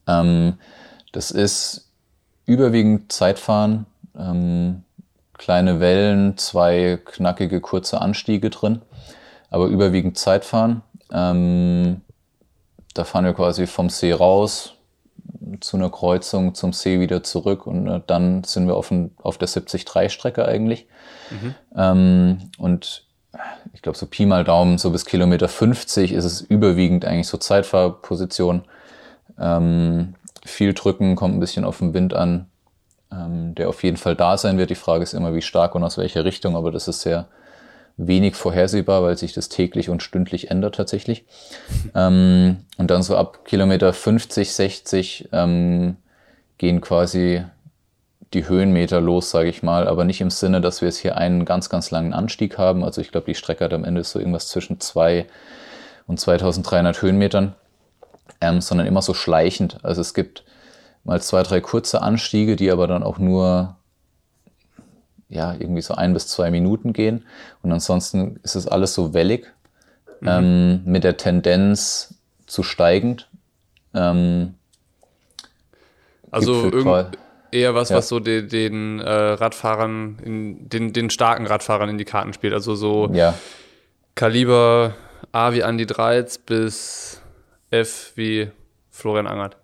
[0.09, 0.59] Ähm,
[1.13, 1.92] das ist
[2.47, 3.87] überwiegend Zeitfahren,
[4.19, 4.85] ähm,
[5.35, 8.83] kleine Wellen, zwei knackige kurze Anstiege drin,
[9.51, 10.83] aber überwiegend Zeitfahren.
[11.13, 12.01] Ähm,
[12.95, 14.75] da fahren wir quasi vom See raus
[15.61, 19.39] zu einer Kreuzung zum See wieder zurück und äh, dann sind wir auf, ein, auf
[19.39, 20.87] der 70-3-Strecke eigentlich.
[21.31, 21.55] Mhm.
[21.77, 23.05] Ähm, und
[23.73, 27.39] ich glaube, so Pi mal Daumen, so bis Kilometer 50 ist es überwiegend eigentlich so
[27.39, 28.65] Zeitfahrposition.
[29.39, 32.47] Ähm, viel drücken, kommt ein bisschen auf den Wind an,
[33.13, 34.71] ähm, der auf jeden Fall da sein wird.
[34.71, 37.29] Die Frage ist immer, wie stark und aus welcher Richtung, aber das ist sehr
[37.97, 41.25] wenig vorhersehbar, weil sich das täglich und stündlich ändert tatsächlich.
[41.95, 45.97] ähm, und dann so ab Kilometer 50, 60 ähm,
[46.59, 47.45] gehen quasi
[48.35, 51.45] die Höhenmeter los, sage ich mal, aber nicht im Sinne, dass wir jetzt hier einen
[51.45, 52.83] ganz, ganz langen Anstieg haben.
[52.83, 55.27] Also ich glaube, die Strecke hat am Ende so irgendwas zwischen 2
[56.07, 57.55] und 2300 Höhenmetern,
[58.43, 59.79] ähm, sondern immer so schleichend.
[59.83, 60.45] Also es gibt
[61.05, 63.77] mal zwei, drei kurze Anstiege, die aber dann auch nur
[65.29, 67.25] ja, irgendwie so ein bis zwei Minuten gehen.
[67.63, 69.47] Und ansonsten ist es alles so wellig,
[70.21, 70.29] mhm.
[70.29, 72.15] ähm, mit der Tendenz
[72.47, 73.31] zu steigend.
[73.95, 74.55] Ähm,
[76.31, 76.71] also
[77.51, 77.97] eher was, ja.
[77.97, 82.53] was so den, den äh, Radfahrern, in, den, den starken Radfahrern in die Karten spielt.
[82.53, 83.35] Also so ja.
[84.15, 84.95] Kaliber
[85.31, 87.22] A wie Andy Dreiz bis
[87.73, 88.51] F wie
[88.91, 89.57] Florian Angert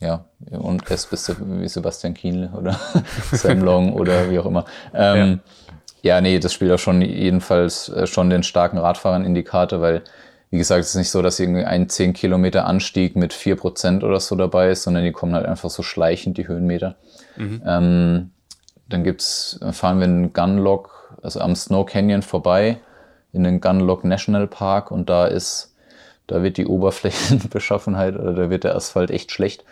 [0.00, 2.80] ja, und S bis wie Sebastian Kienle oder
[3.32, 4.64] Sam Long oder wie auch immer.
[4.94, 5.40] Ähm,
[6.02, 6.14] ja.
[6.14, 6.20] ja.
[6.20, 10.02] nee, das spielt auch schon jedenfalls äh, schon den starken Radfahrern in die Karte, weil,
[10.50, 14.20] wie gesagt, es ist nicht so, dass irgendwie ein 10 Kilometer Anstieg mit 4% oder
[14.20, 16.96] so dabei ist, sondern die kommen halt einfach so schleichend, die Höhenmeter.
[17.36, 17.62] Mhm.
[17.66, 18.30] Ähm,
[18.88, 22.78] dann gibt's, fahren wir in Gunlock, also am Snow Canyon vorbei,
[23.32, 25.69] in den Gunlock National Park und da ist
[26.30, 29.64] da wird die Oberflächenbeschaffenheit oder da wird der Asphalt echt schlecht.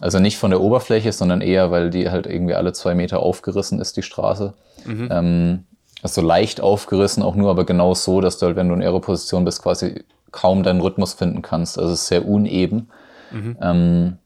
[0.00, 3.80] Also nicht von der Oberfläche, sondern eher, weil die halt irgendwie alle zwei Meter aufgerissen
[3.80, 4.54] ist, die Straße.
[4.84, 5.08] Mhm.
[5.10, 5.64] Ähm,
[6.02, 9.44] also leicht aufgerissen, auch nur, aber genau so, dass du halt, wenn du in Aeroposition
[9.44, 11.78] bist, quasi kaum deinen Rhythmus finden kannst.
[11.78, 12.88] Also es ist sehr uneben.
[13.30, 13.56] Mhm.
[13.60, 14.18] Ähm,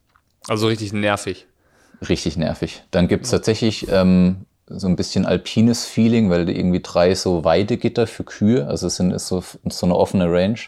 [0.48, 1.46] also richtig nervig.
[2.08, 2.82] Richtig nervig.
[2.90, 3.38] Dann gibt's ja.
[3.38, 8.66] tatsächlich ähm, so ein bisschen alpines Feeling, weil du irgendwie drei so Weidegitter für Kühe,
[8.66, 10.58] also es sind, ist so, so eine offene Range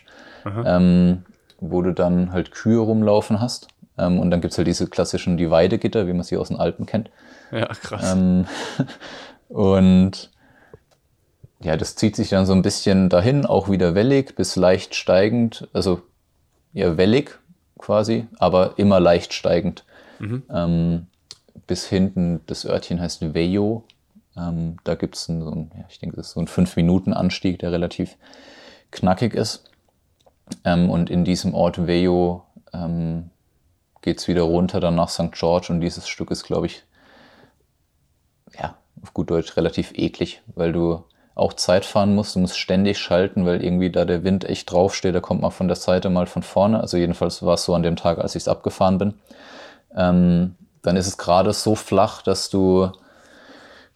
[0.45, 1.25] ähm,
[1.61, 3.69] wo du dann halt Kühe rumlaufen hast.
[3.99, 6.57] Ähm, und dann gibt es halt diese klassischen die Weidegitter, wie man sie aus den
[6.57, 7.11] Alpen kennt.
[7.51, 8.13] Ja, krass.
[8.13, 8.47] Ähm,
[9.49, 10.31] und
[11.61, 15.69] ja, das zieht sich dann so ein bisschen dahin, auch wieder wellig bis leicht steigend.
[15.73, 16.03] Also
[16.73, 17.39] ja, wellig
[17.79, 19.85] quasi, aber immer leicht steigend.
[20.21, 20.43] Mhm.
[20.53, 21.07] Ähm,
[21.67, 23.85] bis hinten, das Örtchen heißt Vejo.
[24.37, 27.73] Ähm, da gibt es so einen, ja, ich denke, das ist so ein 5-Minuten-Anstieg, der
[27.73, 28.17] relativ
[28.91, 29.68] knackig ist.
[30.65, 33.31] Ähm, und in diesem Ort Vejo ähm,
[34.03, 35.33] geht es wieder runter dann nach St.
[35.33, 35.69] George.
[35.71, 36.85] Und dieses Stück ist, glaube ich,
[38.59, 42.99] ja, auf gut Deutsch relativ eklig, weil du auch Zeit fahren musst, du musst ständig
[42.99, 46.27] schalten, weil irgendwie da der Wind echt draufsteht, da kommt man von der Seite mal
[46.27, 49.15] von vorne, also jedenfalls war es so an dem Tag, als ich es abgefahren bin.
[49.95, 52.91] Ähm, dann ist es gerade so flach, dass du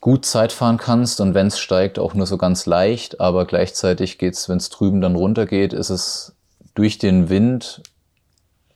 [0.02, 1.20] gut Zeit fahren kannst.
[1.20, 4.68] Und wenn es steigt, auch nur so ganz leicht, aber gleichzeitig geht es, wenn es
[4.68, 6.36] drüben dann runter geht, ist es
[6.74, 7.82] durch den Wind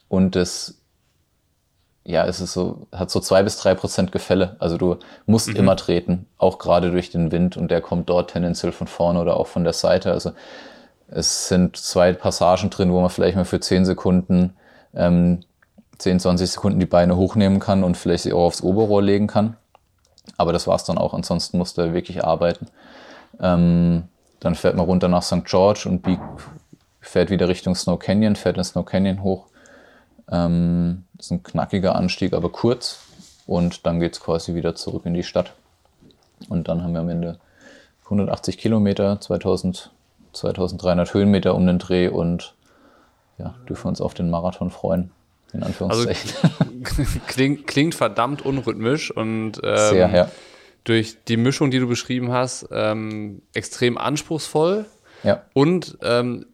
[0.08, 0.74] und das,
[2.04, 4.56] ja, es ist so, hat so zwei bis drei Prozent Gefälle.
[4.58, 5.56] Also du musst mhm.
[5.56, 9.36] immer treten, auch gerade durch den Wind und der kommt dort tendenziell von vorne oder
[9.36, 10.12] auch von der Seite.
[10.12, 10.32] Also
[11.08, 14.56] es sind zwei Passagen drin, wo man vielleicht mal für zehn Sekunden,
[14.94, 15.40] ähm,
[15.98, 19.56] 10, 20 Sekunden die Beine hochnehmen kann und vielleicht sie auch aufs Oberrohr legen kann.
[20.36, 21.14] Aber das war's dann auch.
[21.14, 22.66] Ansonsten musst du wirklich arbeiten.
[23.40, 24.04] Ähm,
[24.40, 25.44] dann fährt man runter nach St.
[25.44, 26.22] George und biegt
[27.08, 29.46] fährt wieder Richtung Snow Canyon, fährt den Snow Canyon hoch.
[30.30, 33.00] Ähm, ist ein knackiger Anstieg, aber kurz.
[33.46, 35.52] Und dann geht es quasi wieder zurück in die Stadt.
[36.48, 37.38] Und dann haben wir am Ende
[38.04, 39.90] 180 Kilometer, 2000,
[40.32, 42.54] 2300 Höhenmeter um den Dreh und
[43.38, 45.10] ja, dürfen uns auf den Marathon freuen.
[45.52, 46.30] In Anführungszeichen.
[46.86, 50.30] Also, klingt, klingt verdammt unrhythmisch und ähm, Sehr, ja.
[50.84, 54.86] durch die Mischung, die du beschrieben hast, ähm, extrem anspruchsvoll.
[55.24, 55.42] Ja.
[55.52, 56.46] Und ähm,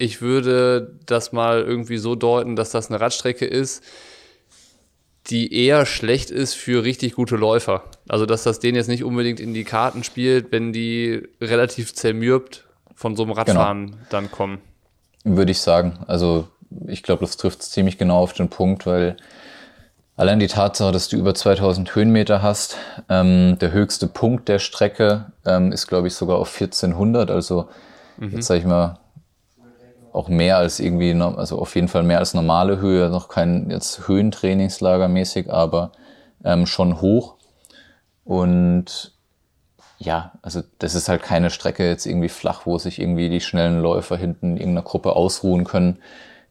[0.00, 3.84] ich würde das mal irgendwie so deuten, dass das eine Radstrecke ist,
[5.26, 7.84] die eher schlecht ist für richtig gute Läufer.
[8.08, 12.64] Also, dass das denen jetzt nicht unbedingt in die Karten spielt, wenn die relativ zermürbt
[12.94, 13.40] von so einem genau.
[13.42, 13.98] Radfahren genau.
[14.08, 14.58] dann kommen.
[15.24, 15.98] Würde ich sagen.
[16.06, 16.48] Also,
[16.86, 19.18] ich glaube, das trifft ziemlich genau auf den Punkt, weil
[20.16, 22.78] allein die Tatsache, dass du über 2000 Höhenmeter hast,
[23.10, 27.30] ähm, der höchste Punkt der Strecke ähm, ist, glaube ich, sogar auf 1400.
[27.30, 27.68] Also,
[28.16, 28.30] mhm.
[28.30, 28.98] jetzt sage ich mal,
[30.12, 34.08] auch mehr als irgendwie, also auf jeden Fall mehr als normale Höhe, noch kein jetzt
[34.08, 35.92] Höhentrainingslager mäßig, aber
[36.44, 37.36] ähm, schon hoch.
[38.24, 39.12] Und
[39.98, 43.80] ja, also das ist halt keine Strecke jetzt irgendwie flach, wo sich irgendwie die schnellen
[43.80, 45.98] Läufer hinten in irgendeiner Gruppe ausruhen können.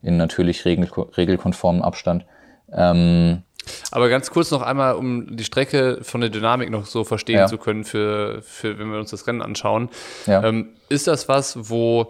[0.01, 2.25] in natürlich regel, regelkonformem Abstand.
[2.71, 3.43] Ähm,
[3.91, 7.47] aber ganz kurz noch einmal, um die Strecke von der Dynamik noch so verstehen ja.
[7.47, 9.89] zu können, für, für wenn wir uns das Rennen anschauen.
[10.25, 10.43] Ja.
[10.43, 12.09] Ähm, ist das was, wo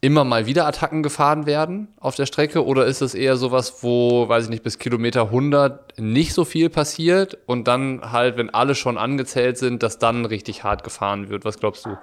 [0.00, 4.28] immer mal wieder Attacken gefahren werden auf der Strecke oder ist es eher sowas, wo,
[4.28, 8.74] weiß ich nicht, bis Kilometer 100 nicht so viel passiert und dann halt, wenn alle
[8.74, 11.44] schon angezählt sind, dass dann richtig hart gefahren wird?
[11.44, 11.98] Was glaubst du?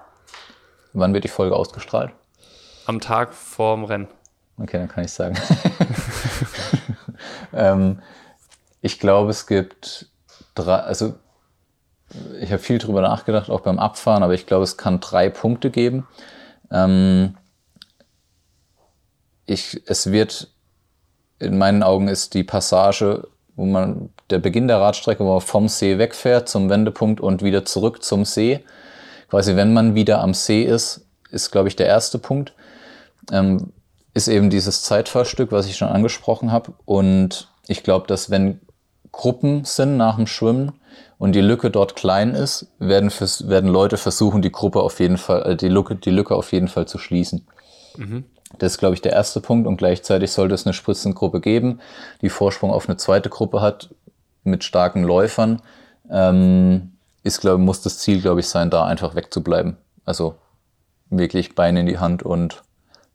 [0.94, 2.12] Wann wird die Folge ausgestrahlt?
[2.86, 4.08] Am Tag vorm Rennen.
[4.58, 5.38] Okay, dann kann ich sagen.
[7.54, 8.00] ähm,
[8.82, 10.08] ich glaube, es gibt
[10.54, 11.16] drei, also
[12.40, 15.70] ich habe viel drüber nachgedacht, auch beim Abfahren, aber ich glaube, es kann drei Punkte
[15.70, 16.08] geben.
[16.72, 17.36] Ähm,
[19.46, 20.50] ich, es wird,
[21.40, 25.68] in meinen Augen ist die Passage, wo man, der Beginn der Radstrecke, wo man vom
[25.68, 28.64] See wegfährt zum Wendepunkt und wieder zurück zum See.
[29.30, 32.54] Quasi, wenn man wieder am See ist, ist, glaube ich, der erste Punkt.
[33.32, 33.72] Ähm,
[34.14, 36.74] ist eben dieses Zeitfahrstück, was ich schon angesprochen habe.
[36.86, 38.62] Und ich glaube, dass wenn
[39.12, 40.74] Gruppen sind nach dem Schwimmen
[41.18, 45.52] und die Lücke dort klein ist, werden, werden Leute versuchen, die Gruppe auf jeden Fall,
[45.52, 47.48] äh, die Lücke, die Lücke auf jeden Fall zu schließen.
[47.98, 48.26] Mhm.
[48.60, 51.80] Das ist, glaube ich, der erste Punkt und gleichzeitig sollte es eine Spritzengruppe geben,
[52.22, 53.90] die Vorsprung auf eine zweite Gruppe hat
[54.44, 55.62] mit starken Läufern.
[56.10, 59.78] Ähm, ist, glaube muss das Ziel, glaube ich, sein, da einfach wegzubleiben.
[60.06, 60.36] Also
[61.10, 62.64] wirklich Beine in die Hand und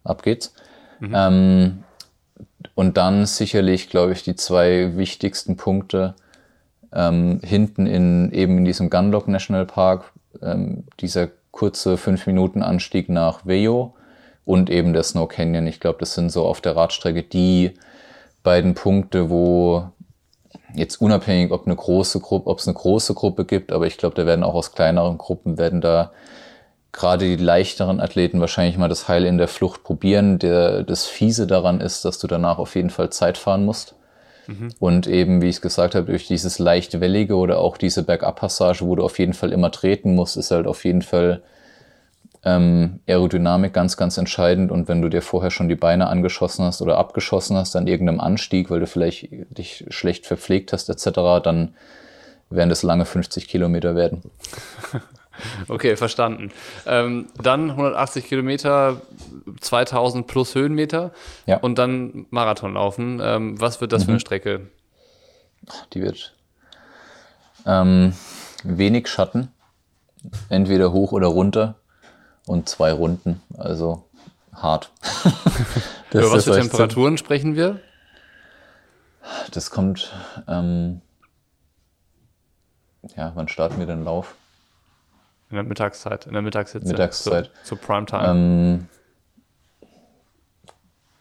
[0.04, 0.52] ab geht's.
[0.98, 1.12] Mhm.
[1.14, 1.84] Ähm,
[2.74, 6.14] und dann sicherlich, glaube ich, die zwei wichtigsten Punkte
[6.92, 10.12] ähm, hinten in eben in diesem Gunlock National Park,
[10.42, 13.94] ähm, dieser kurze fünf Minuten Anstieg nach Vejo
[14.50, 15.68] und eben der Snow Canyon.
[15.68, 17.74] Ich glaube, das sind so auf der Radstrecke die
[18.42, 19.84] beiden Punkte, wo
[20.74, 24.16] jetzt unabhängig, ob eine große Gruppe, ob es eine große Gruppe gibt, aber ich glaube,
[24.16, 26.10] da werden auch aus kleineren Gruppen werden da
[26.90, 30.40] gerade die leichteren Athleten wahrscheinlich mal das Heil in der Flucht probieren.
[30.40, 33.94] Der, das Fiese daran ist, dass du danach auf jeden Fall Zeit fahren musst.
[34.48, 34.70] Mhm.
[34.80, 38.80] Und eben, wie ich es gesagt habe, durch dieses leicht wellige oder auch diese Bergabpassage,
[38.80, 41.40] wo du auf jeden Fall immer treten musst, ist halt auf jeden Fall
[42.44, 44.72] ähm, Aerodynamik ganz, ganz entscheidend.
[44.72, 48.20] Und wenn du dir vorher schon die Beine angeschossen hast oder abgeschossen hast an irgendeinem
[48.20, 51.74] Anstieg, weil du vielleicht dich schlecht verpflegt hast etc., dann
[52.48, 54.22] werden das lange 50 Kilometer werden.
[55.68, 56.50] Okay, verstanden.
[56.86, 59.00] Ähm, dann 180 Kilometer,
[59.60, 61.12] 2000 plus Höhenmeter
[61.46, 61.56] ja.
[61.56, 63.20] und dann Marathon laufen.
[63.22, 64.04] Ähm, was wird das mhm.
[64.04, 64.20] für eine mhm.
[64.20, 64.60] Strecke?
[65.94, 66.34] Die wird
[67.64, 68.12] ähm,
[68.64, 69.48] wenig Schatten,
[70.50, 71.79] entweder hoch oder runter
[72.46, 74.04] und zwei Runden, also
[74.52, 74.90] hart.
[76.12, 77.80] Über was für Temperaturen sprechen wir?
[79.52, 80.12] Das kommt,
[80.48, 81.00] ähm,
[83.16, 84.34] ja, wann starten wir den Lauf?
[85.50, 86.86] In der Mittagszeit, in der Mittagshitze.
[86.86, 87.50] Mittagszeit.
[87.64, 88.28] Zu, zu Primetime.
[88.28, 88.88] Ähm,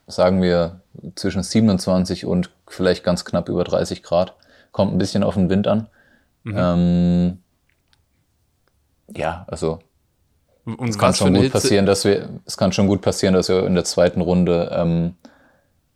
[0.07, 0.81] sagen wir
[1.15, 4.35] zwischen 27 und vielleicht ganz knapp über 30 Grad.
[4.71, 5.87] Kommt ein bisschen auf den Wind an.
[6.43, 6.55] Mhm.
[6.57, 7.43] Ähm,
[9.15, 9.79] ja, also
[10.75, 11.53] und es kann schon gut Hitze?
[11.53, 15.15] passieren, dass wir, es kann schon gut passieren, dass wir in der zweiten Runde ähm,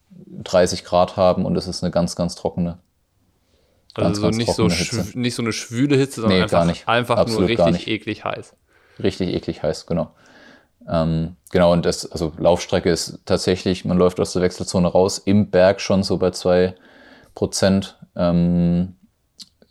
[0.09, 2.79] 30 Grad haben und es ist eine ganz, ganz trockene.
[3.95, 7.17] Also ganz, so, ganz nicht, so nicht so eine schwüle Hitze, sondern nee, einfach, einfach
[7.17, 8.55] Absolut nur richtig eklig heiß.
[9.01, 10.11] Richtig eklig heiß, genau.
[10.89, 15.49] Ähm, genau, und das, also Laufstrecke ist tatsächlich, man läuft aus der Wechselzone raus, im
[15.49, 16.75] Berg schon so bei zwei
[17.35, 17.97] Prozent.
[18.15, 18.95] Ähm,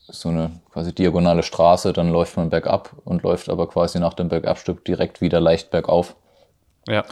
[0.08, 4.28] so eine quasi diagonale Straße, dann läuft man bergab und läuft aber quasi nach dem
[4.28, 6.16] Bergabstück direkt wieder leicht bergauf.
[6.88, 7.04] Ja.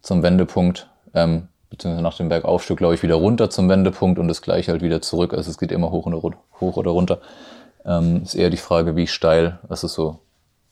[0.00, 0.88] Zum Wendepunkt.
[1.14, 4.82] Ähm, beziehungsweise nach dem Bergaufstück, glaube ich, wieder runter zum Wendepunkt und das gleiche halt
[4.82, 5.32] wieder zurück.
[5.32, 7.20] Also es geht immer hoch, und, hoch oder runter.
[7.84, 9.58] Ähm, ist eher die Frage, wie steil.
[9.68, 10.18] Das ist so,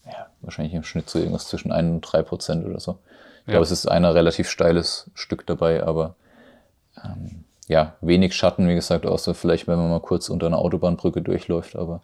[0.04, 2.98] ja, wahrscheinlich im Schnitt so irgendwas zwischen 1 und 3 Prozent oder so.
[3.42, 3.52] Ich ja.
[3.52, 6.16] glaube, es ist ein relativ steiles Stück dabei, aber
[7.02, 11.22] ähm, ja, wenig Schatten, wie gesagt, außer vielleicht, wenn man mal kurz unter einer Autobahnbrücke
[11.22, 12.02] durchläuft, aber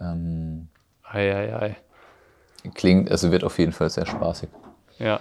[0.00, 0.68] ähm,
[1.02, 1.76] ei, ei, ei.
[2.72, 4.48] klingt, also wird auf jeden Fall sehr spaßig.
[5.00, 5.20] Ja,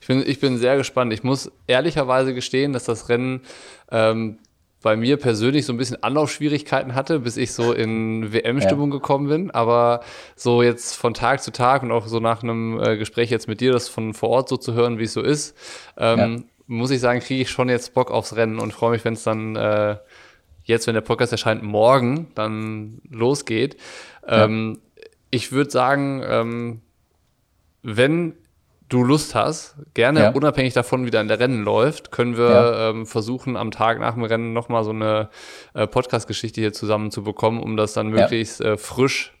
[0.00, 1.12] ich bin, ich bin sehr gespannt.
[1.12, 3.42] Ich muss ehrlicherweise gestehen, dass das Rennen
[3.90, 4.38] ähm,
[4.80, 8.96] bei mir persönlich so ein bisschen Anlaufschwierigkeiten hatte, bis ich so in WM-Stimmung ja.
[8.96, 9.50] gekommen bin.
[9.50, 10.00] Aber
[10.36, 13.60] so jetzt von Tag zu Tag und auch so nach einem äh, Gespräch jetzt mit
[13.60, 15.56] dir, das von vor Ort so zu hören, wie es so ist,
[15.98, 16.42] ähm, ja.
[16.66, 19.22] Muss ich sagen, kriege ich schon jetzt Bock aufs Rennen und freue mich, wenn es
[19.22, 19.96] dann äh,
[20.64, 23.76] jetzt, wenn der Podcast erscheint, morgen dann losgeht.
[24.26, 24.78] Ähm,
[25.30, 26.82] Ich würde sagen, ähm,
[27.82, 28.34] wenn
[28.88, 30.30] du Lust hast, gerne ja.
[30.32, 32.90] unabhängig davon, wie dein Rennen läuft, können wir ja.
[32.90, 35.30] ähm, versuchen, am Tag nach dem Rennen nochmal so eine
[35.72, 38.72] äh, Podcast-Geschichte hier zusammen zu bekommen, um das dann möglichst ja.
[38.72, 39.32] äh, frisch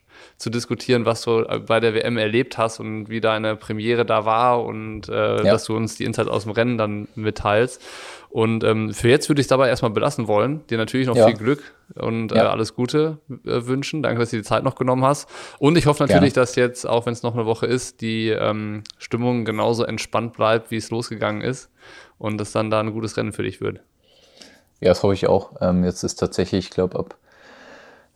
[0.42, 4.24] zu diskutieren, was du äh, bei der WM erlebt hast und wie deine Premiere da
[4.24, 5.42] war und äh, ja.
[5.44, 7.80] dass du uns die Insights aus dem Rennen dann mitteilst.
[8.28, 10.66] Und ähm, für jetzt würde ich es dabei erstmal belassen wollen.
[10.66, 11.26] Dir natürlich noch ja.
[11.26, 12.44] viel Glück und äh, ja.
[12.44, 14.02] äh, alles Gute äh, wünschen.
[14.02, 15.28] Danke, dass du die Zeit noch genommen hast.
[15.60, 16.46] Und ich hoffe natürlich, Gerne.
[16.46, 20.72] dass jetzt, auch wenn es noch eine Woche ist, die ähm, Stimmung genauso entspannt bleibt,
[20.72, 21.70] wie es losgegangen ist.
[22.18, 23.80] Und dass dann da ein gutes Rennen für dich wird.
[24.80, 25.52] Ja, das hoffe ich auch.
[25.60, 27.16] Ähm, jetzt ist tatsächlich, ich glaube, ab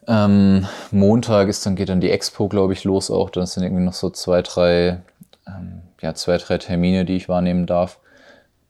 [0.07, 3.31] ähm, Montag ist dann geht dann die Expo, glaube ich, los auch.
[3.31, 5.01] Dann sind irgendwie noch so zwei, drei,
[5.47, 7.99] ähm, ja, zwei, drei Termine, die ich wahrnehmen darf.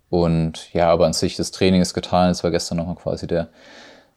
[0.09, 2.31] Und ja, aber an sich das Training ist getan.
[2.31, 3.49] Es war gestern nochmal quasi der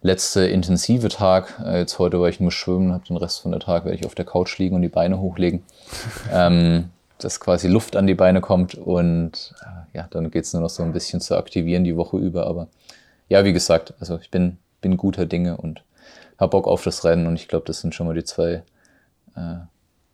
[0.01, 1.61] letzte intensive Tag.
[1.65, 4.05] Äh, jetzt heute war ich nur schwimmen, habe den Rest von der Tag werde ich
[4.05, 5.63] auf der Couch liegen und die Beine hochlegen.
[6.31, 10.61] ähm, dass quasi Luft an die Beine kommt und äh, ja, dann geht es nur
[10.61, 12.47] noch so ein bisschen zu aktivieren die Woche über.
[12.47, 12.67] Aber
[13.27, 15.83] ja, wie gesagt, also ich bin, bin guter Dinge und
[16.39, 18.63] habe Bock auf das Rennen und ich glaube, das sind schon mal die zwei,
[19.35, 19.55] äh,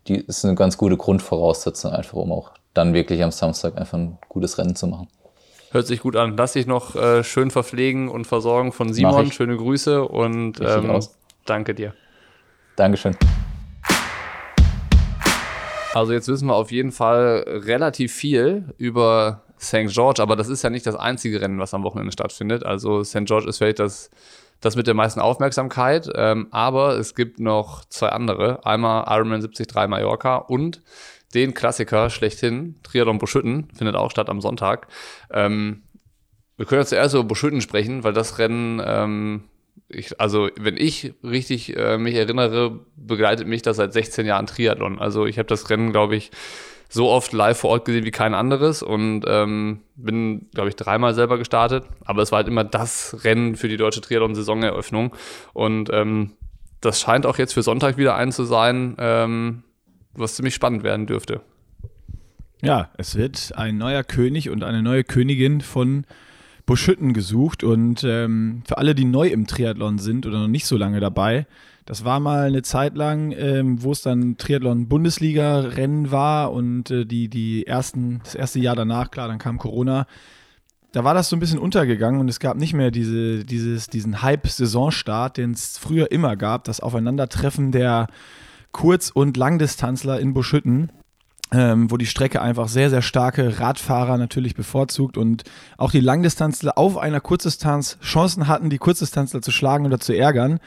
[0.07, 4.17] die ist eine ganz gute Grundvoraussetzung, einfach um auch dann wirklich am Samstag einfach ein
[4.27, 5.07] gutes Rennen zu machen.
[5.71, 6.35] Hört sich gut an.
[6.37, 9.31] Lass dich noch äh, schön verpflegen und versorgen von Simon.
[9.31, 10.99] Schöne Grüße und ähm,
[11.45, 11.93] danke dir.
[12.75, 13.15] Dankeschön.
[15.93, 19.87] Also jetzt wissen wir auf jeden Fall relativ viel über St.
[19.87, 22.65] George, aber das ist ja nicht das einzige Rennen, was am Wochenende stattfindet.
[22.65, 23.25] Also St.
[23.25, 24.09] George ist vielleicht das,
[24.65, 28.65] das mit der meisten Aufmerksamkeit, ähm, aber es gibt noch zwei andere.
[28.65, 30.81] Einmal Ironman 73 Mallorca und
[31.35, 34.87] den Klassiker schlechthin, Triathlon Buschütten, findet auch statt am Sonntag.
[35.31, 35.83] Ähm,
[36.57, 39.43] wir können jetzt zuerst über Buschütten sprechen, weil das Rennen, ähm,
[39.87, 44.97] ich, also wenn ich richtig äh, mich erinnere, begleitet mich das seit 16 Jahren Triathlon.
[44.99, 46.31] Also ich habe das Rennen, glaube ich,
[46.89, 51.13] so oft live vor Ort gesehen wie kein anderes und ähm, bin, glaube ich, dreimal
[51.13, 51.85] selber gestartet.
[52.05, 55.15] Aber es war halt immer das Rennen für die deutsche Triathlon-Saisoneröffnung.
[55.53, 56.31] Und ähm,
[56.81, 59.63] das scheint auch jetzt für Sonntag wieder ein zu sein, ähm,
[60.13, 61.41] was ziemlich spannend werden dürfte.
[62.61, 66.05] Ja, es wird ein neuer König und eine neue Königin von
[66.65, 67.63] Buschütten gesucht.
[67.63, 71.45] Und ähm, für alle, die neu im Triathlon sind oder noch nicht so lange dabei,
[71.85, 77.29] das war mal eine Zeit lang, ähm, wo es dann Triathlon-Bundesliga-Rennen war und äh, die,
[77.29, 80.07] die ersten, das erste Jahr danach, klar, dann kam Corona.
[80.93, 84.23] Da war das so ein bisschen untergegangen und es gab nicht mehr diese, dieses, diesen
[84.23, 88.07] Hype-Saisonstart, den es früher immer gab, das Aufeinandertreffen der
[88.71, 90.91] Kurz- und Langdistanzler in Buschütten.
[91.51, 95.43] Ähm, wo die Strecke einfach sehr, sehr starke Radfahrer natürlich bevorzugt und
[95.77, 100.59] auch die Langdistanzler auf einer Kurzdistanz Chancen hatten, die Kurzdistanzler zu schlagen oder zu ärgern.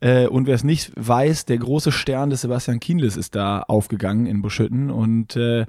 [0.00, 4.26] Äh, und wer es nicht weiß, der große Stern des Sebastian Kienles ist da aufgegangen
[4.26, 4.90] in Buschütten.
[4.90, 5.64] Und äh,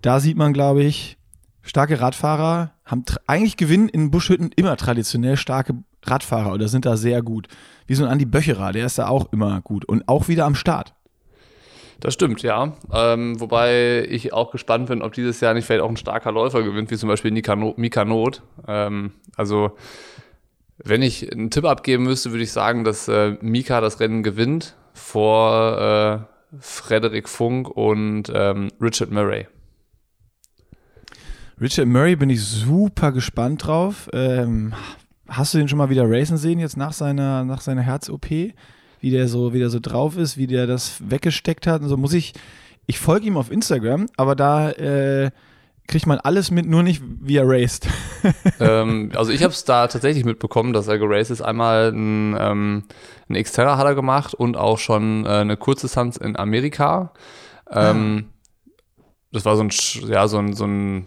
[0.00, 1.18] da sieht man, glaube ich,
[1.62, 5.74] starke Radfahrer haben eigentlich gewinnen in Buschhütten immer traditionell starke
[6.04, 7.48] Radfahrer oder sind da sehr gut.
[7.86, 10.54] Wie so ein Andi Böcherer, der ist da auch immer gut und auch wieder am
[10.54, 10.94] Start.
[12.00, 12.74] Das stimmt, ja.
[12.92, 16.62] Ähm, wobei ich auch gespannt bin, ob dieses Jahr nicht vielleicht auch ein starker Läufer
[16.62, 18.42] gewinnt, wie zum Beispiel Mika, no Mika Not.
[18.68, 19.76] Ähm, also,
[20.78, 24.76] wenn ich einen Tipp abgeben müsste, würde ich sagen, dass äh, Mika das Rennen gewinnt
[24.92, 29.46] vor äh, Frederik Funk und ähm, Richard Murray.
[31.58, 34.10] Richard Murray bin ich super gespannt drauf.
[34.12, 34.74] Ähm,
[35.26, 38.26] hast du den schon mal wieder racen sehen jetzt nach seiner, nach seiner Herz-OP?
[39.06, 41.96] Wie der so, wie der so drauf ist, wie der das weggesteckt hat und so
[41.96, 42.32] muss ich,
[42.86, 45.30] ich folge ihm auf Instagram, aber da äh,
[45.86, 47.86] kriegt man alles mit, nur nicht wie er raced.
[48.60, 51.40] ähm, also ich habe es da tatsächlich mitbekommen, dass er geraced ist.
[51.40, 52.82] Einmal ein, ähm,
[53.28, 57.12] ein Xterra hat er gemacht und auch schon äh, eine Kurzdistanz in Amerika.
[57.70, 58.68] Ähm, ah.
[59.30, 59.70] Das war so ein,
[60.08, 61.06] ja, so ein, so ein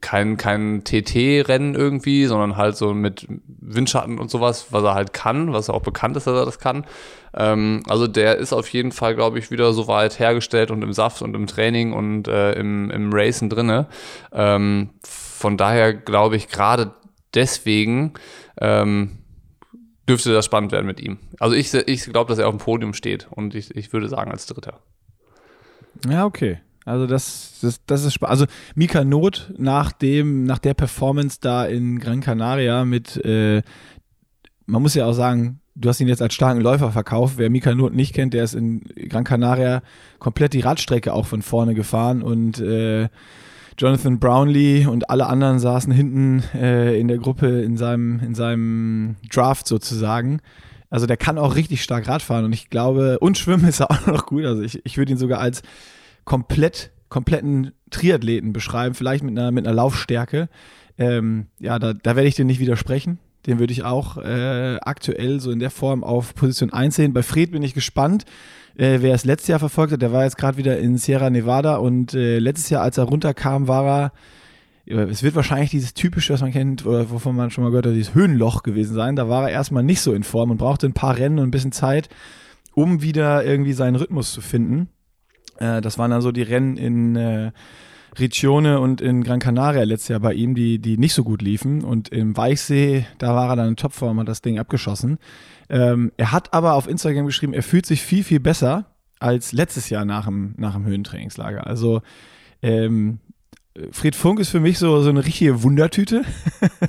[0.00, 5.52] kein, kein TT-Rennen irgendwie, sondern halt so mit Windschatten und sowas, was er halt kann,
[5.52, 6.86] was auch bekannt ist, dass er das kann.
[7.34, 10.94] Ähm, also der ist auf jeden Fall, glaube ich, wieder so weit hergestellt und im
[10.94, 13.86] Saft und im Training und äh, im, im Racen drinne.
[14.32, 16.94] Ähm, von daher glaube ich gerade
[17.34, 18.14] deswegen
[18.58, 19.18] ähm,
[20.08, 21.18] dürfte das spannend werden mit ihm.
[21.38, 24.30] Also ich, ich glaube, dass er auf dem Podium steht und ich, ich würde sagen
[24.30, 24.80] als Dritter.
[26.08, 26.60] Ja, okay.
[26.86, 28.30] Also das, das, das ist spannend.
[28.30, 28.46] Also
[28.76, 33.62] Mika Not nach dem, nach der Performance da in Gran Canaria mit, äh,
[34.66, 37.34] man muss ja auch sagen, du hast ihn jetzt als starken Läufer verkauft.
[37.38, 39.82] Wer Mika Not nicht kennt, der ist in Gran Canaria
[40.20, 43.08] komplett die Radstrecke auch von vorne gefahren und äh,
[43.78, 49.16] Jonathan Brownlee und alle anderen saßen hinten äh, in der Gruppe in seinem, in seinem
[49.30, 50.40] Draft sozusagen.
[50.88, 54.06] Also der kann auch richtig stark Radfahren und ich glaube, und schwimmen ist er auch
[54.06, 54.44] noch gut.
[54.44, 55.62] Also ich, ich würde ihn sogar als
[56.26, 60.50] komplett, kompletten Triathleten beschreiben, vielleicht mit einer, mit einer Laufstärke.
[60.98, 63.18] Ähm, ja, da, da werde ich dir nicht widersprechen.
[63.46, 67.12] Den würde ich auch äh, aktuell so in der Form auf Position 1 sehen.
[67.12, 68.24] Bei Fred bin ich gespannt.
[68.76, 71.76] Äh, wer es letztes Jahr verfolgt hat, der war jetzt gerade wieder in Sierra Nevada
[71.76, 74.12] und äh, letztes Jahr, als er runterkam, war
[74.86, 77.86] er, es wird wahrscheinlich dieses typische, was man kennt oder wovon man schon mal gehört
[77.86, 79.16] hat, dieses Höhenloch gewesen sein.
[79.16, 81.50] Da war er erstmal nicht so in Form und brauchte ein paar Rennen und ein
[81.50, 82.08] bisschen Zeit,
[82.72, 84.88] um wieder irgendwie seinen Rhythmus zu finden.
[85.58, 87.52] Äh, das waren dann so die Rennen in äh,
[88.18, 91.84] Riccione und in Gran Canaria letztes Jahr bei ihm, die, die nicht so gut liefen.
[91.84, 95.18] Und im Weichsee, da war er dann in Topform, hat das Ding abgeschossen.
[95.68, 98.86] Ähm, er hat aber auf Instagram geschrieben, er fühlt sich viel, viel besser
[99.18, 101.66] als letztes Jahr nach dem, nach dem Höhentrainingslager.
[101.66, 102.02] Also
[102.62, 103.20] ähm,
[103.90, 106.22] Fred Funk ist für mich so, so eine richtige Wundertüte.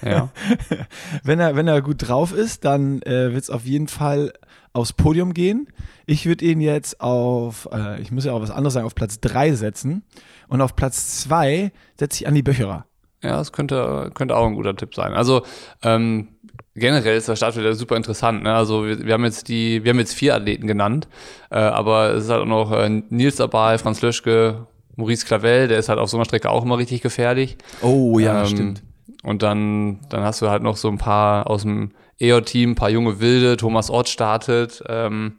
[0.06, 0.32] Ja.
[1.24, 4.32] wenn, er, wenn er gut drauf ist, dann äh, wird es auf jeden Fall
[4.78, 5.68] aufs Podium gehen.
[6.06, 9.20] Ich würde ihn jetzt auf, äh, ich muss ja auch was anderes sagen, auf Platz
[9.20, 10.04] 3 setzen.
[10.48, 12.86] Und auf Platz 2 setze ich Andi Böcherer.
[13.24, 15.14] Ja, das könnte, könnte auch ein guter Tipp sein.
[15.14, 15.42] Also
[15.82, 16.30] ähm,
[16.76, 18.44] generell ist der Start wieder super interessant.
[18.44, 18.54] Ne?
[18.54, 21.08] Also wir, wir, haben jetzt die, wir haben jetzt vier Athleten genannt,
[21.50, 25.80] äh, aber es ist halt auch noch äh, Nils dabei, Franz Löschke, Maurice Clavel, der
[25.80, 27.58] ist halt auf so einer Strecke auch immer richtig gefährlich.
[27.82, 28.84] Oh ja, ähm, stimmt.
[29.24, 33.20] Und dann, dann hast du halt noch so ein paar aus dem EO-Team, paar junge
[33.20, 34.84] Wilde, Thomas Ort startet.
[34.88, 35.38] Ähm,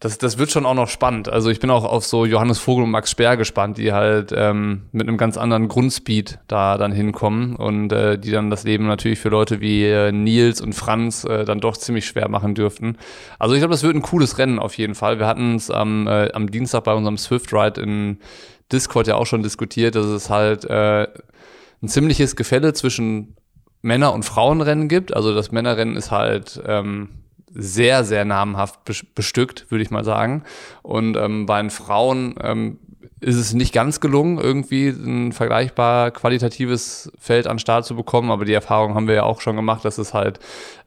[0.00, 1.28] das, das wird schon auch noch spannend.
[1.28, 4.82] Also ich bin auch auf so Johannes Vogel und Max Speer gespannt, die halt ähm,
[4.92, 9.18] mit einem ganz anderen Grundspeed da dann hinkommen und äh, die dann das Leben natürlich
[9.18, 12.96] für Leute wie äh, Nils und Franz äh, dann doch ziemlich schwer machen dürften.
[13.40, 15.18] Also ich glaube, das wird ein cooles Rennen auf jeden Fall.
[15.18, 18.18] Wir hatten es am, äh, am Dienstag bei unserem Swift Ride in
[18.70, 21.08] Discord ja auch schon diskutiert, dass es halt äh,
[21.82, 23.34] ein ziemliches Gefälle zwischen
[23.88, 25.16] Männer- und Frauenrennen gibt.
[25.16, 27.08] Also das Männerrennen ist halt ähm,
[27.50, 28.80] sehr, sehr namenhaft
[29.14, 30.44] bestückt, würde ich mal sagen.
[30.82, 32.78] Und ähm, bei den Frauen ähm,
[33.20, 38.30] ist es nicht ganz gelungen, irgendwie ein vergleichbar qualitatives Feld an Start zu bekommen.
[38.30, 40.38] Aber die Erfahrung haben wir ja auch schon gemacht, dass es halt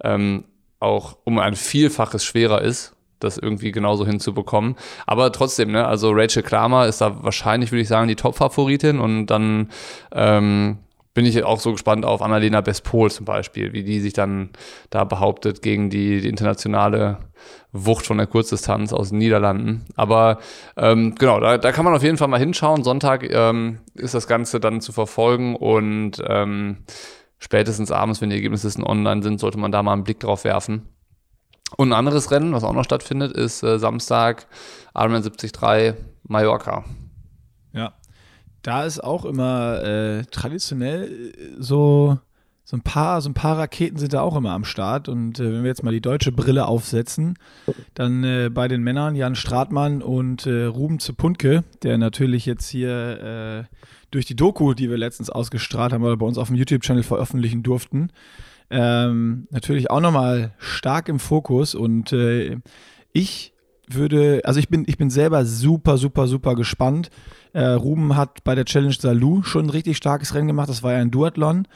[0.04, 0.46] ähm,
[0.80, 4.76] auch um ein Vielfaches schwerer ist, das irgendwie genauso hinzubekommen.
[5.06, 9.28] Aber trotzdem, ne, also Rachel Kramer ist da wahrscheinlich, würde ich sagen, die Top-Favoritin und
[9.28, 9.70] dann
[10.12, 10.78] ähm,
[11.14, 14.50] bin ich auch so gespannt auf Annalena Bespol zum Beispiel, wie die sich dann
[14.90, 17.18] da behauptet gegen die, die internationale
[17.74, 19.86] Wucht von der Kurzdistanz aus den Niederlanden.
[19.96, 20.40] Aber
[20.78, 22.84] ähm, genau, da, da kann man auf jeden Fall mal hinschauen.
[22.84, 26.86] Sonntag ähm, ist das Ganze dann zu verfolgen und ähm,
[27.40, 30.88] spätestens abends, wenn die Ergebnisse online sind, sollte man da mal einen Blick drauf werfen.
[31.78, 34.48] Und ein anderes Rennen, was auch noch stattfindet, ist äh, Samstag
[34.94, 36.84] Ironman 73 Mallorca.
[37.74, 37.94] Ja,
[38.62, 42.20] da ist auch immer äh, traditionell äh, so,
[42.64, 45.10] so ein paar, so ein paar Raketen sind da auch immer am Start.
[45.10, 47.38] Und äh, wenn wir jetzt mal die deutsche Brille aufsetzen,
[47.94, 53.68] dann äh, bei den Männern Jan Stratmann und äh, Ruben Zepunke, der natürlich jetzt hier
[53.70, 53.76] äh,
[54.12, 57.64] durch die Doku, die wir letztens ausgestrahlt haben oder bei uns auf dem YouTube-Channel veröffentlichen
[57.64, 58.12] durften,
[58.70, 61.76] ähm, natürlich auch nochmal stark im Fokus.
[61.76, 62.58] Und äh,
[63.12, 63.54] ich
[63.88, 67.10] würde, also ich bin, ich bin selber super, super, super gespannt.
[67.54, 70.70] Äh, Ruben hat bei der Challenge Salou schon ein richtig starkes Rennen gemacht.
[70.70, 71.68] Das war ja ein Duathlon.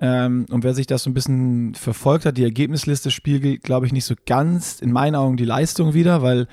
[0.00, 3.92] Ähm, und wer sich das so ein bisschen verfolgt hat, die Ergebnisliste spiegelt, glaube ich,
[3.92, 6.46] nicht so ganz in meinen Augen die Leistung wieder, weil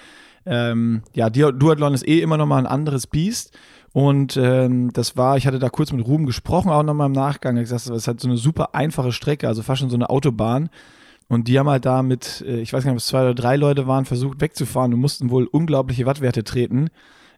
[0.46, 3.58] ähm, ja, Duathlon ist eh immer nochmal ein anderes Biest.
[3.94, 7.58] Und ähm, das war, ich hatte da kurz mit Ruben gesprochen, auch nochmal im Nachgang.
[7.58, 10.10] Ich gesagt, das ist halt so eine super einfache Strecke, also fast schon so eine
[10.10, 10.70] Autobahn.
[11.32, 13.34] Und die haben halt da mit, äh, ich weiß gar nicht, ob es zwei oder
[13.34, 16.90] drei Leute waren, versucht wegzufahren und mussten wohl unglaubliche Wattwerte treten.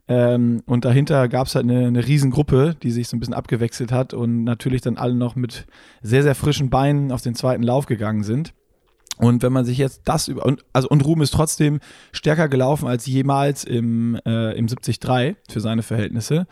[0.07, 3.91] Ähm, und dahinter gab es halt eine, eine Riesengruppe, die sich so ein bisschen abgewechselt
[3.91, 5.67] hat und natürlich dann alle noch mit
[6.01, 8.55] sehr, sehr frischen Beinen auf den zweiten Lauf gegangen sind.
[9.19, 11.79] Und wenn man sich jetzt das über, und, also und Ruben ist trotzdem
[12.13, 16.47] stärker gelaufen als jemals im, äh, im 73 für seine Verhältnisse.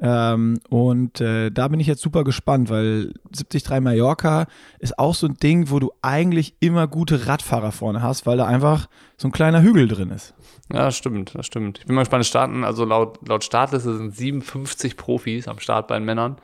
[0.00, 4.46] Ähm, und äh, da bin ich jetzt super gespannt, weil 73 Mallorca
[4.78, 8.46] ist auch so ein Ding, wo du eigentlich immer gute Radfahrer vorne hast, weil da
[8.46, 10.34] einfach so ein kleiner Hügel drin ist.
[10.72, 11.78] Ja, stimmt, das stimmt.
[11.78, 15.96] Ich bin mal gespannt, starten, also laut, laut Startliste sind 57 Profis am Start bei
[15.96, 16.36] den Männern.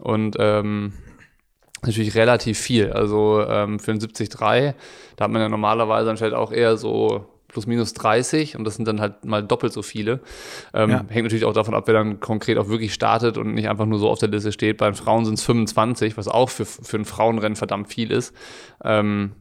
[0.00, 0.94] Und ähm,
[1.82, 2.92] natürlich relativ viel.
[2.92, 4.30] Also ähm, für ein 73,
[5.16, 8.86] da hat man ja normalerweise anstatt auch eher so plus minus 30 und das sind
[8.86, 10.20] dann halt mal doppelt so viele.
[10.72, 11.04] Ähm, ja.
[11.08, 13.98] Hängt natürlich auch davon ab, wer dann konkret auch wirklich startet und nicht einfach nur
[13.98, 14.78] so auf der Liste steht.
[14.78, 18.34] Bei den Frauen sind es 25, was auch für, für ein Frauenrennen verdammt viel ist.
[18.84, 19.32] Ähm,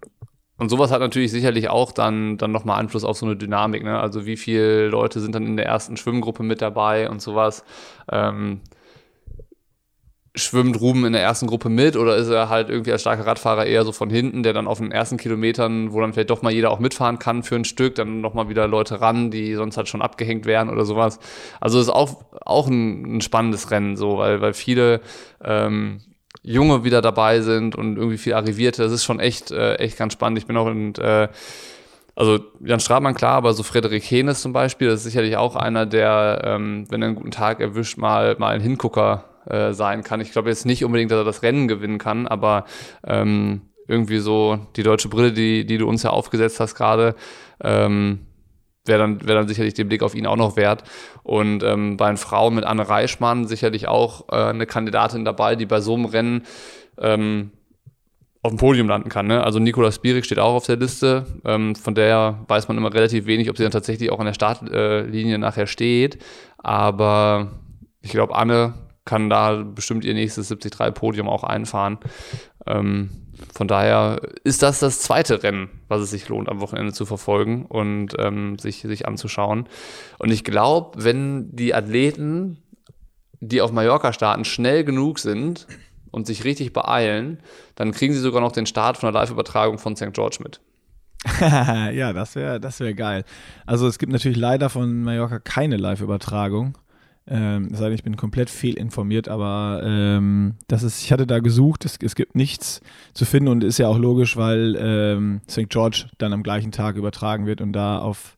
[0.58, 3.84] und sowas hat natürlich sicherlich auch dann, dann nochmal Einfluss auf so eine Dynamik.
[3.84, 3.98] Ne?
[3.98, 7.64] Also wie viele Leute sind dann in der ersten Schwimmgruppe mit dabei und sowas.
[8.12, 8.60] Ähm,
[10.36, 13.66] schwimmt Ruben in der ersten Gruppe mit oder ist er halt irgendwie als starker Radfahrer
[13.66, 16.54] eher so von hinten, der dann auf den ersten Kilometern, wo dann vielleicht doch mal
[16.54, 19.88] jeder auch mitfahren kann für ein Stück, dann nochmal wieder Leute ran, die sonst halt
[19.88, 21.20] schon abgehängt wären oder sowas.
[21.60, 25.02] Also ist auch, auch ein, ein spannendes Rennen so, weil, weil viele
[25.44, 26.02] ähm,
[26.44, 28.84] Junge wieder dabei sind und irgendwie viel Arrivierte.
[28.84, 30.38] Das ist schon echt, äh, echt ganz spannend.
[30.38, 31.28] Ich bin auch in, äh,
[32.16, 35.86] also Jan Strabmann klar, aber so Frederik Henes zum Beispiel, das ist sicherlich auch einer,
[35.86, 40.22] der, ähm, wenn er einen guten Tag erwischt, mal, mal ein Hingucker äh, sein kann.
[40.22, 42.66] Ich glaube jetzt nicht unbedingt, dass er das Rennen gewinnen kann, aber
[43.06, 47.16] ähm, irgendwie so die deutsche Brille, die, die du uns ja aufgesetzt hast gerade,
[47.62, 48.20] ähm,
[48.86, 50.84] wäre dann, wär dann sicherlich den Blick auf ihn auch noch wert.
[51.24, 55.66] Und ähm, bei den Frauen mit Anne Reichmann sicherlich auch äh, eine Kandidatin dabei, die
[55.66, 56.44] bei so einem Rennen
[57.00, 57.52] ähm,
[58.42, 59.28] auf dem Podium landen kann.
[59.28, 59.44] Ne?
[59.44, 61.26] Also Nicolas Bierig steht auch auf der Liste.
[61.46, 64.34] Ähm, von der weiß man immer relativ wenig, ob sie dann tatsächlich auch an der
[64.34, 66.20] Startlinie nachher steht.
[66.58, 67.60] Aber
[68.02, 68.74] ich glaube, Anne
[69.10, 71.98] kann da bestimmt ihr nächstes 73-Podium auch einfahren.
[72.68, 73.10] Ähm,
[73.56, 77.66] von daher ist das das zweite Rennen, was es sich lohnt, am Wochenende zu verfolgen
[77.66, 79.68] und ähm, sich, sich anzuschauen.
[80.20, 82.62] Und ich glaube, wenn die Athleten,
[83.40, 85.66] die auf Mallorca starten, schnell genug sind
[86.12, 87.40] und sich richtig beeilen,
[87.74, 90.14] dann kriegen sie sogar noch den Start von der Live-Übertragung von St.
[90.14, 90.62] George mit.
[91.42, 93.26] ja, das wäre das wär geil.
[93.66, 96.78] Also es gibt natürlich leider von Mallorca keine Live-Übertragung.
[97.32, 101.98] Ähm, sei ich bin komplett fehlinformiert, aber ähm, das ist, ich hatte da gesucht, es,
[102.02, 102.82] es gibt nichts
[103.14, 105.70] zu finden und ist ja auch logisch, weil ähm, St.
[105.70, 108.36] George dann am gleichen Tag übertragen wird und da auf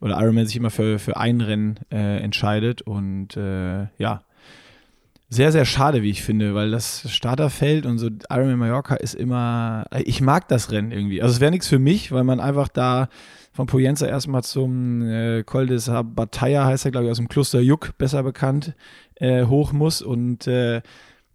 [0.00, 4.22] oder Ironman sich immer für, für ein Rennen äh, entscheidet und äh, ja,
[5.30, 9.84] sehr, sehr schade, wie ich finde, weil das Starterfeld und so Ironman Mallorca ist immer,
[10.04, 11.20] ich mag das Rennen irgendwie.
[11.20, 13.08] Also es wäre nichts für mich, weil man einfach da
[13.52, 17.60] von Poyenza erstmal zum äh, Col des Bataya, heißt er, glaube ich, aus dem Kloster
[17.60, 18.74] Juck, besser bekannt,
[19.16, 20.00] äh, hoch muss.
[20.00, 20.80] Und äh,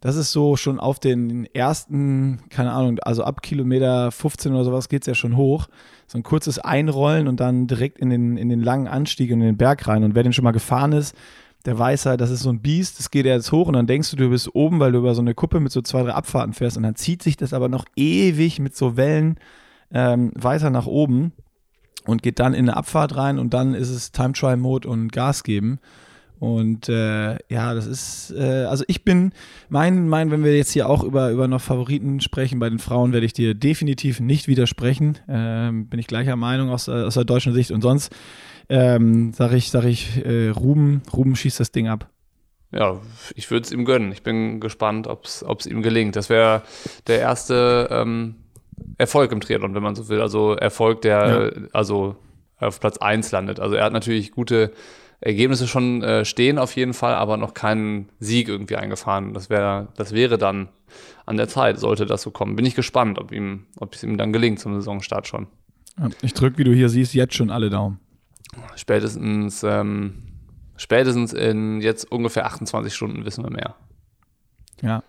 [0.00, 4.88] das ist so schon auf den ersten, keine Ahnung, also ab Kilometer 15 oder sowas
[4.88, 5.68] geht es ja schon hoch.
[6.06, 9.46] So ein kurzes Einrollen und dann direkt in den, in den langen Anstieg und in
[9.46, 10.02] den Berg rein.
[10.02, 11.14] Und wer den schon mal gefahren ist,
[11.64, 14.10] der weiß halt, das ist so ein Biest, das geht jetzt hoch und dann denkst
[14.10, 16.52] du, du bist oben, weil du über so eine Kuppe mit so zwei, drei Abfahrten
[16.52, 19.38] fährst und dann zieht sich das aber noch ewig mit so Wellen
[19.92, 21.32] ähm, weiter nach oben
[22.06, 25.12] und geht dann in eine Abfahrt rein und dann ist es Time Trial Mode und
[25.12, 25.78] Gas geben.
[26.40, 29.32] Und äh, ja, das ist, äh, also ich bin,
[29.70, 33.12] mein, mein, wenn wir jetzt hier auch über, über noch Favoriten sprechen bei den Frauen,
[33.12, 35.16] werde ich dir definitiv nicht widersprechen.
[35.26, 37.70] Ähm, bin ich gleicher Meinung aus, aus der deutschen Sicht.
[37.70, 38.14] Und sonst
[38.68, 42.10] ähm, sage ich, sag ich äh, Ruben, Ruben schießt das Ding ab.
[42.72, 43.00] Ja,
[43.36, 44.10] ich würde es ihm gönnen.
[44.10, 46.16] Ich bin gespannt, ob es ihm gelingt.
[46.16, 46.62] Das wäre
[47.06, 48.34] der erste ähm,
[48.98, 50.20] Erfolg im Triathlon, wenn man so will.
[50.20, 51.62] Also Erfolg, der ja.
[51.72, 52.16] also
[52.58, 53.60] auf Platz 1 landet.
[53.60, 54.72] Also er hat natürlich gute
[55.20, 59.34] Ergebnisse schon äh, stehen auf jeden Fall, aber noch keinen Sieg irgendwie eingefahren.
[59.34, 60.68] Das wäre, das wäre dann
[61.26, 62.56] an der Zeit, sollte das so kommen.
[62.56, 65.46] Bin ich gespannt, ob ihm, ob es ihm dann gelingt zum Saisonstart schon.
[66.22, 68.00] Ich drücke, wie du hier siehst, jetzt schon alle Daumen.
[68.76, 70.22] Spätestens, ähm,
[70.76, 73.76] spätestens in jetzt ungefähr 28 Stunden wissen wir mehr.
[74.82, 75.02] Ja,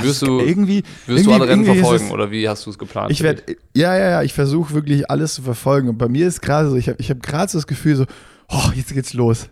[0.00, 2.78] wirst du, irgendwie, wirst irgendwie, du alle Rennen verfolgen es, oder wie hast du es
[2.78, 3.10] geplant?
[3.10, 3.42] Ich werde,
[3.74, 5.88] ja, ja, ja, ich versuche wirklich alles zu verfolgen.
[5.88, 8.04] Und bei mir ist gerade so, ich habe ich hab gerade so das Gefühl so,
[8.48, 9.48] oh, jetzt geht's los.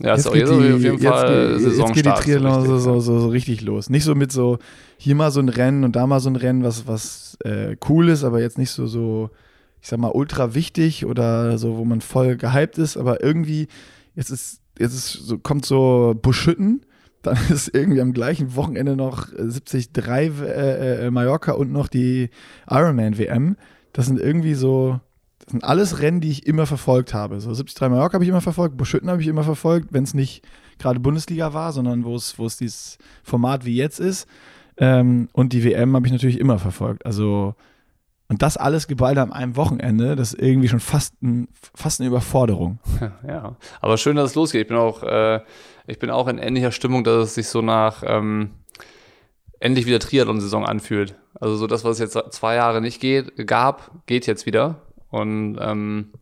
[0.00, 1.88] Ja, jetzt ist auch die, auf jeden Fall jetzt, Saisonstart.
[1.88, 3.90] Jetzt geht die Triathlon so, so, so, so, richtig los.
[3.90, 4.58] Nicht so mit so,
[4.96, 8.08] hier mal so ein Rennen und da mal so ein Rennen, was, was äh, cool
[8.08, 9.30] ist, aber jetzt nicht so, so,
[9.80, 13.68] ich sag mal, ultra wichtig oder so, wo man voll gehypt ist, aber irgendwie,
[14.14, 16.82] jetzt ist, jetzt ist so, kommt so Buschütten
[17.22, 22.30] dann ist irgendwie am gleichen Wochenende noch 73 äh, äh, Mallorca und noch die
[22.68, 23.56] Ironman WM.
[23.92, 25.00] Das sind irgendwie so,
[25.40, 27.40] das sind alles Rennen, die ich immer verfolgt habe.
[27.40, 30.42] So 73 Mallorca habe ich immer verfolgt, Buschütten habe ich immer verfolgt, wenn es nicht
[30.78, 34.28] gerade Bundesliga war, sondern wo es, wo es dieses Format wie jetzt ist.
[34.76, 37.04] Ähm, und die WM habe ich natürlich immer verfolgt.
[37.04, 37.56] Also
[38.28, 42.08] und das alles geballt an einem Wochenende, das ist irgendwie schon fast, ein, fast eine
[42.08, 42.78] Überforderung.
[43.26, 44.62] Ja, aber schön, dass es losgeht.
[44.62, 45.40] Ich bin auch, äh,
[45.86, 48.50] ich bin auch in ähnlicher Stimmung, dass es sich so nach ähm,
[49.60, 51.14] endlich wieder Triathlon-Saison anfühlt.
[51.40, 54.82] Also so das, was es jetzt zwei Jahre nicht geht, gab, geht jetzt wieder.
[55.10, 56.12] Und ähm,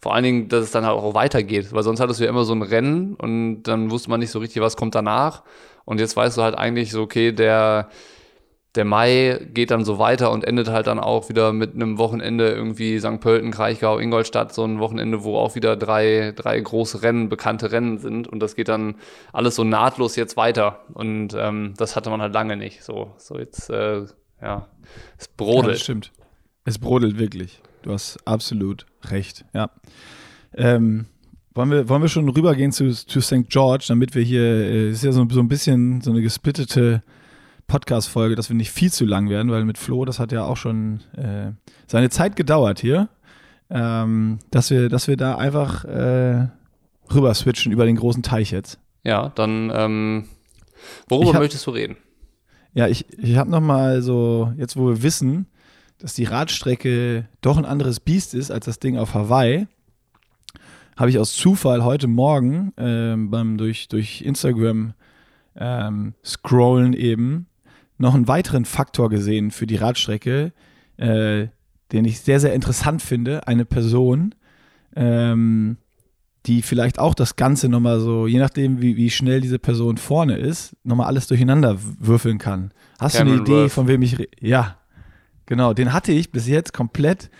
[0.00, 2.44] vor allen Dingen, dass es dann halt auch weitergeht, weil sonst hattest du ja immer
[2.44, 5.42] so ein Rennen und dann wusste man nicht so richtig, was kommt danach.
[5.84, 7.88] Und jetzt weißt du halt eigentlich so, okay, der
[8.74, 12.50] der Mai geht dann so weiter und endet halt dann auch wieder mit einem Wochenende
[12.50, 13.20] irgendwie St.
[13.20, 17.98] Pölten, Kraichgau, Ingolstadt, so ein Wochenende, wo auch wieder drei, drei große Rennen, bekannte Rennen
[17.98, 18.94] sind und das geht dann
[19.32, 22.82] alles so nahtlos jetzt weiter und ähm, das hatte man halt lange nicht.
[22.82, 24.06] So, so jetzt, äh,
[24.40, 24.68] ja,
[25.18, 25.64] es brodelt.
[25.64, 26.12] Ja, das stimmt.
[26.64, 27.60] Es brodelt wirklich.
[27.82, 29.70] Du hast absolut recht, ja.
[30.54, 31.06] Ähm,
[31.54, 33.48] wollen wir, wollen wir schon rübergehen zu, zu St.
[33.50, 37.02] George, damit wir hier, äh, ist ja so, so ein bisschen so eine gesplittete
[37.66, 40.56] Podcast-Folge, dass wir nicht viel zu lang werden, weil mit Flo, das hat ja auch
[40.56, 41.52] schon äh,
[41.86, 43.08] seine Zeit gedauert hier,
[43.70, 46.48] ähm, dass, wir, dass wir da einfach äh,
[47.12, 48.78] rüber switchen über den großen Teich jetzt.
[49.04, 50.28] Ja, dann ähm,
[51.08, 51.96] worüber hab, möchtest du reden?
[52.74, 55.46] Ja, ich, ich habe nochmal so, jetzt wo wir wissen,
[55.98, 59.66] dass die Radstrecke doch ein anderes Biest ist als das Ding auf Hawaii,
[60.96, 64.94] habe ich aus Zufall heute Morgen ähm, beim durch, durch Instagram
[65.56, 67.46] ähm, scrollen eben
[68.02, 70.52] noch einen weiteren Faktor gesehen für die Radstrecke,
[70.98, 71.46] äh,
[71.92, 73.46] den ich sehr, sehr interessant finde.
[73.48, 74.34] Eine Person,
[74.94, 75.78] ähm,
[76.46, 80.36] die vielleicht auch das Ganze nochmal so, je nachdem, wie, wie schnell diese Person vorne
[80.36, 82.72] ist, nochmal alles durcheinander würfeln kann.
[82.98, 83.72] Hast Cameron du eine Idee, Worth.
[83.72, 84.18] von wem ich.
[84.18, 84.76] re- Ja,
[85.46, 85.72] genau.
[85.72, 87.30] Den hatte ich bis jetzt komplett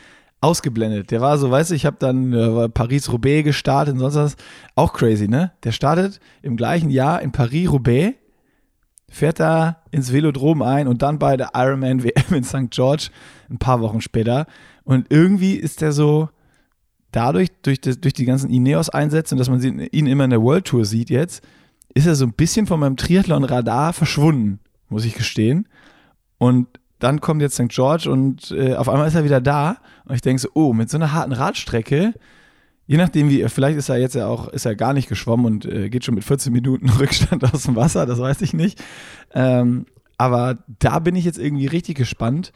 [0.41, 1.11] ausgeblendet.
[1.11, 4.37] Der war so, weißt du, ich habe dann äh, Paris-Roubaix gestartet und sonst was.
[4.77, 5.53] Auch crazy, ne?
[5.65, 8.15] Der startet im gleichen Jahr in Paris-Roubaix,
[9.13, 12.71] fährt da ins Velodrom ein und dann bei der Ironman WM in St.
[12.71, 13.11] George
[13.51, 14.47] ein paar Wochen später.
[14.85, 16.31] Und irgendwie ist der so,
[17.13, 20.65] dadurch, durch, das, durch die ganzen Ineos-Einsätze und dass man ihn immer in der World
[20.65, 21.45] Tour sieht jetzt,
[21.95, 25.69] ist er so ein bisschen von meinem Triathlon-Radar verschwunden, muss ich gestehen.
[26.39, 26.67] Und
[26.99, 27.69] dann kommt jetzt St.
[27.69, 29.77] George und äh, auf einmal ist er wieder da.
[30.07, 32.15] Und ich denke so, oh, mit so einer harten Radstrecke,
[32.87, 35.65] je nachdem wie, vielleicht ist er jetzt ja auch, ist er gar nicht geschwommen und
[35.65, 38.83] äh, geht schon mit 14 Minuten Rückstand aus dem Wasser, das weiß ich nicht.
[39.35, 39.87] Ähm,
[40.19, 42.53] aber da bin ich jetzt irgendwie richtig gespannt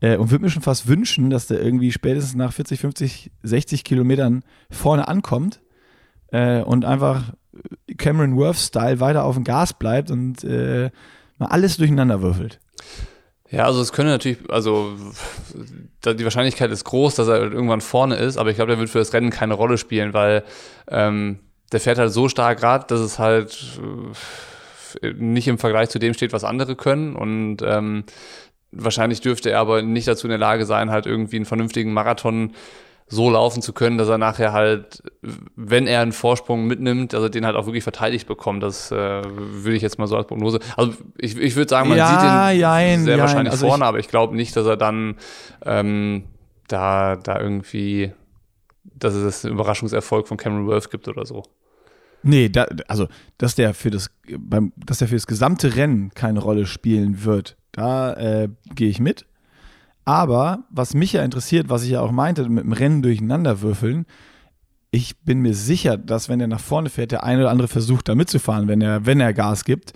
[0.00, 3.84] äh, und würde mir schon fast wünschen, dass der irgendwie spätestens nach 40, 50, 60
[3.84, 5.60] Kilometern vorne ankommt
[6.28, 7.32] äh, und einfach
[7.96, 10.90] Cameron Worth-Style weiter auf dem Gas bleibt und äh,
[11.38, 12.60] mal alles durcheinander würfelt.
[13.50, 14.94] Ja, also es könnte natürlich, also
[16.04, 18.98] die Wahrscheinlichkeit ist groß, dass er irgendwann vorne ist, aber ich glaube, der wird für
[18.98, 20.44] das Rennen keine Rolle spielen, weil
[20.88, 21.38] ähm,
[21.72, 23.80] der fährt halt so stark Rad, dass es halt
[25.02, 28.04] äh, nicht im Vergleich zu dem steht, was andere können und ähm,
[28.70, 32.52] wahrscheinlich dürfte er aber nicht dazu in der Lage sein, halt irgendwie einen vernünftigen Marathon
[33.10, 35.02] so laufen zu können, dass er nachher halt,
[35.56, 38.62] wenn er einen Vorsprung mitnimmt, dass er den halt auch wirklich verteidigt bekommt.
[38.62, 40.58] Das äh, würde ich jetzt mal so als Prognose.
[40.76, 43.20] Also ich, ich würde sagen, man Ja, sieht ihn jein, sehr jein.
[43.20, 45.16] wahrscheinlich Also vorne, ich- aber ich glaube nicht, dass er dann
[45.64, 46.24] ähm,
[46.68, 48.12] da, da irgendwie,
[48.84, 51.42] dass es einen Überraschungserfolg von Cameron Worth gibt oder so.
[52.22, 53.06] Nee, da, also,
[53.38, 57.56] dass der für das, beim, dass der für das gesamte Rennen keine Rolle spielen wird,
[57.72, 59.24] da äh, gehe ich mit.
[60.08, 64.06] Aber was mich ja interessiert, was ich ja auch meinte, mit dem Rennen durcheinander würfeln,
[64.90, 68.08] ich bin mir sicher, dass wenn er nach vorne fährt, der eine oder andere versucht,
[68.08, 69.92] da mitzufahren, wenn er, wenn er Gas gibt.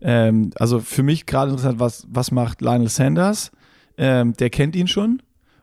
[0.00, 3.50] Ähm, also für mich gerade interessant, was, was macht Lionel Sanders?
[3.98, 5.20] Ähm, der kennt ihn schon.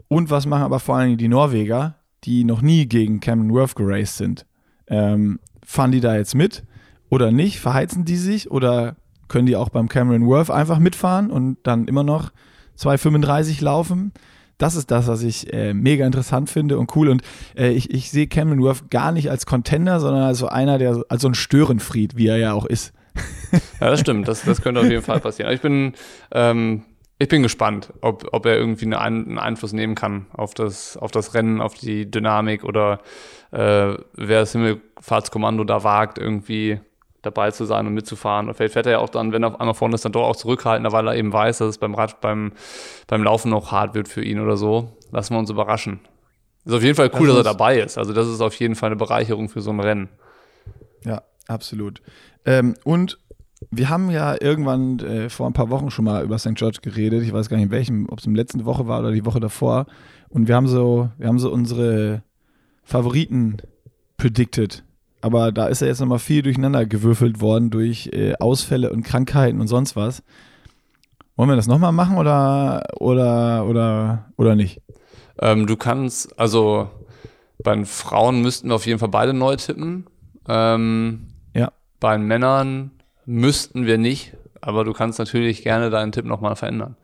[0.09, 1.95] Und was machen aber vor allen Dingen die Norweger,
[2.25, 4.45] die noch nie gegen Cameron Worth geraced sind?
[4.87, 6.65] Ähm, fahren die da jetzt mit
[7.09, 7.61] oder nicht?
[7.61, 8.97] Verheizen die sich oder
[9.29, 12.33] können die auch beim Cameron Worth einfach mitfahren und dann immer noch
[12.77, 14.11] 2,35 laufen?
[14.57, 17.09] Das ist das, was ich äh, mega interessant finde und cool.
[17.09, 17.21] Und
[17.57, 21.03] äh, ich, ich sehe Cameron Worth gar nicht als Contender, sondern als so einer, der
[21.09, 22.93] als so ein Störenfried, wie er ja auch ist.
[23.79, 24.27] Ja, das stimmt.
[24.27, 25.47] Das, das könnte auf jeden Fall passieren.
[25.47, 25.93] Aber ich bin,
[26.31, 26.85] ähm,
[27.19, 30.97] ich bin gespannt, ob, ob er irgendwie eine Ein einen Einfluss nehmen kann auf das,
[30.97, 32.99] auf das Rennen, auf die Dynamik oder
[33.51, 36.79] äh, wer das Himmelfahrtskommando da wagt, irgendwie
[37.23, 38.47] dabei zu sein und mitzufahren.
[38.47, 40.23] Und vielleicht fährt er ja auch dann, wenn er auf einmal vorne ist, dann doch
[40.23, 42.51] auch zurückhaltender, weil er eben weiß, dass es beim Rad, beim,
[43.07, 44.91] beim Laufen noch hart wird für ihn oder so.
[45.11, 46.01] Lassen wir uns überraschen.
[46.65, 47.97] Ist auf jeden Fall cool, Das dass er dabei ist.
[47.97, 50.09] Also das ist auf jeden Fall eine Bereicherung für so ein Rennen.
[51.03, 52.01] Ja, absolut.
[52.45, 53.19] Ähm, und
[53.71, 56.55] wir haben ja irgendwann äh, vor ein paar Wochen schon mal über St.
[56.55, 57.23] George geredet.
[57.23, 59.25] Ich weiß gar nicht in welchem, ob es in der letzten Woche war oder die
[59.25, 59.85] Woche davor.
[60.29, 62.23] Und wir haben so, wir haben so unsere
[62.83, 63.57] Favoriten
[64.17, 64.83] predicted.
[65.23, 69.61] Aber da ist ja jetzt nochmal viel durcheinander gewürfelt worden durch äh, Ausfälle und Krankheiten
[69.61, 70.21] und sonst was.
[71.37, 74.81] Wollen wir das nochmal machen oder, oder, oder, oder nicht?
[75.39, 76.89] Ähm, du kannst, also
[77.63, 80.07] bei den Frauen müssten wir auf jeden Fall beide neu tippen.
[80.49, 81.71] Ähm, Ja.
[82.01, 82.91] Bei den Männern
[83.25, 86.97] müssten wir nicht, aber du kannst natürlich gerne deinen Tipp nochmal verändern.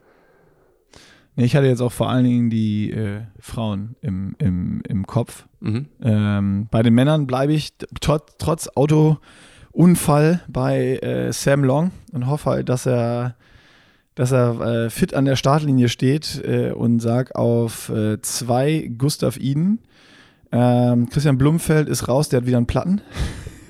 [1.41, 5.45] Ich hatte jetzt auch vor allen Dingen die äh, Frauen im, im, im Kopf.
[5.61, 5.85] Mhm.
[6.01, 12.49] Ähm, bei den Männern bleibe ich trotz, trotz Autounfall bei äh, Sam Long und hoffe
[12.49, 13.35] halt, dass er,
[14.15, 19.37] dass er äh, fit an der Startlinie steht äh, und sag auf äh, zwei Gustav
[19.37, 19.79] Iden.
[20.51, 23.01] Ähm, Christian Blumfeld ist raus, der hat wieder einen Platten.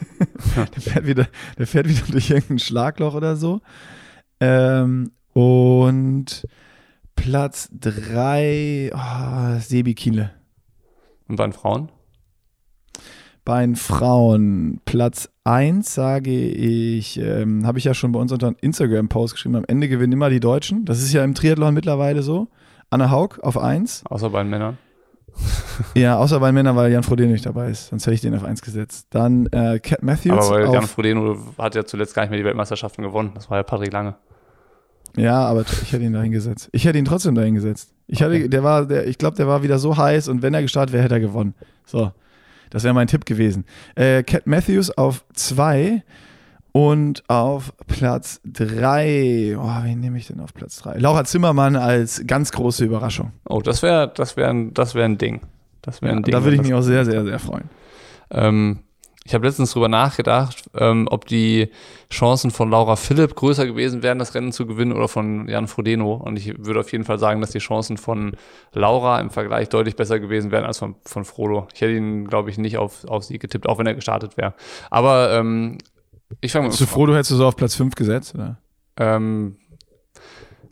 [0.55, 1.28] der, fährt wieder,
[1.59, 3.61] der fährt wieder durch irgendein Schlagloch oder so.
[4.39, 6.47] Ähm, und
[7.20, 10.32] Platz drei oh, Sebi Kienle.
[11.28, 11.91] Und bei den Frauen?
[13.43, 18.47] Bei den Frauen Platz 1 sage ich, ähm, habe ich ja schon bei uns unter
[18.47, 20.86] einen Instagram-Post geschrieben, am Ende gewinnen immer die Deutschen.
[20.86, 22.47] Das ist ja im Triathlon mittlerweile so.
[22.89, 24.03] Anne Haug auf 1.
[24.09, 24.78] Außer bei den Männern.
[25.95, 27.88] Ja, außer bei den Männern, weil Jan Frodeno nicht dabei ist.
[27.88, 29.07] Sonst hätte ich den auf 1 gesetzt.
[29.11, 32.45] Dann äh, Cat Matthews Aber weil Jan Frodeno hat ja zuletzt gar nicht mehr die
[32.45, 33.32] Weltmeisterschaften gewonnen.
[33.36, 34.15] Das war ja Patrick Lange.
[35.18, 36.70] Ja, aber ich hätte ihn da hingesetzt.
[36.72, 37.93] Ich hätte ihn trotzdem da hingesetzt.
[38.07, 38.39] Ich, Okay.
[38.41, 40.93] hatte, der war, der, ich glaube, der war wieder so heiß und wenn er gestartet
[40.93, 41.53] wäre, hätte er gewonnen.
[41.86, 42.12] So,
[42.70, 43.66] das wäre mein Tipp gewesen.
[43.95, 46.03] Äh, Cat Matthews auf zwei
[46.72, 49.55] und auf Platz drei.
[49.60, 50.97] Oh, wen nehme ich denn auf Platz drei?
[50.97, 53.32] Laura Zimmermann als ganz große Überraschung.
[53.45, 55.41] Oh, das wäre das wär, ein- das wär ein Ding.
[55.82, 56.32] Das wäre Ja, ein Ding.
[56.32, 57.70] da würde ich mich auch sehr, sehr, sehr freuen.
[58.32, 58.80] Ähm,
[59.30, 61.69] ich habe letztens drüber nachgedacht, ähm, ob die
[62.11, 66.15] Chancen von Laura Philipp größer gewesen wären, das Rennen zu gewinnen, oder von Jan Frodeno.
[66.15, 68.32] Und ich würde auf jeden Fall sagen, dass die Chancen von
[68.73, 71.67] Laura im Vergleich deutlich besser gewesen wären als von, von Frodo.
[71.75, 74.55] Ich hätte ihn, glaube ich, nicht auf, auf Sieg getippt, auch wenn er gestartet wäre.
[74.89, 75.77] Aber ähm,
[76.41, 78.34] ich fange du froh, du hättest du so auf Platz fünf gesetzt?
[78.34, 78.57] Oder?
[78.97, 79.57] ähm,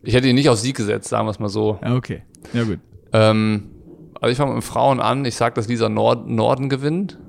[0.02, 1.78] ich hätte ihn nicht auf Sieg gesetzt, sagen wir es mal so.
[1.84, 2.24] Ja, okay.
[2.54, 2.80] Ja, gut.
[3.14, 3.70] Ähm,
[4.20, 5.26] also ich fange mit den Frauen an.
[5.26, 7.20] Ich sage, dass Lisa Nord Norden gewinnt.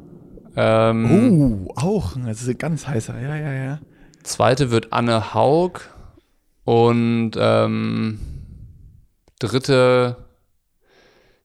[0.61, 2.13] Ähm, Oh, auch.
[2.27, 3.21] Das ist ein ganz heißer.
[3.21, 3.79] Ja, ja, ja.
[4.25, 5.81] Zweite wird Anne Haug.
[6.65, 8.19] Und ähm,
[9.39, 10.17] dritte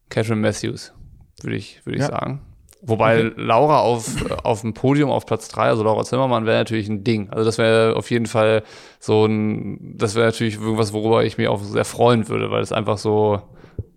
[0.09, 0.93] Catherine Matthews,
[1.41, 2.09] würde ich, würde ich Ja.
[2.09, 2.41] sagen.
[2.85, 7.05] Wobei Laura auf, auf dem Podium auf Platz drei, also Laura Zimmermann, wäre natürlich ein
[7.05, 7.29] Ding.
[7.29, 8.63] Also das wäre auf jeden Fall
[8.99, 12.73] so ein, das wäre natürlich irgendwas, worüber ich mich auch sehr freuen würde, weil es
[12.73, 13.41] einfach so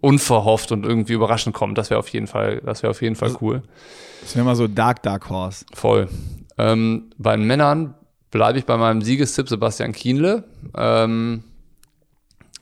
[0.00, 1.78] unverhofft und irgendwie überraschend kommt.
[1.78, 3.62] Das wäre auf jeden Fall, das wäre auf jeden Fall cool.
[4.22, 5.64] Das wäre mal so Dark Dark Horse.
[5.74, 6.08] Voll.
[6.58, 7.94] Ähm, bei den Männern
[8.30, 10.44] bleibe ich bei meinem Siegestipp Sebastian Kienle.
[10.76, 11.44] Ähm,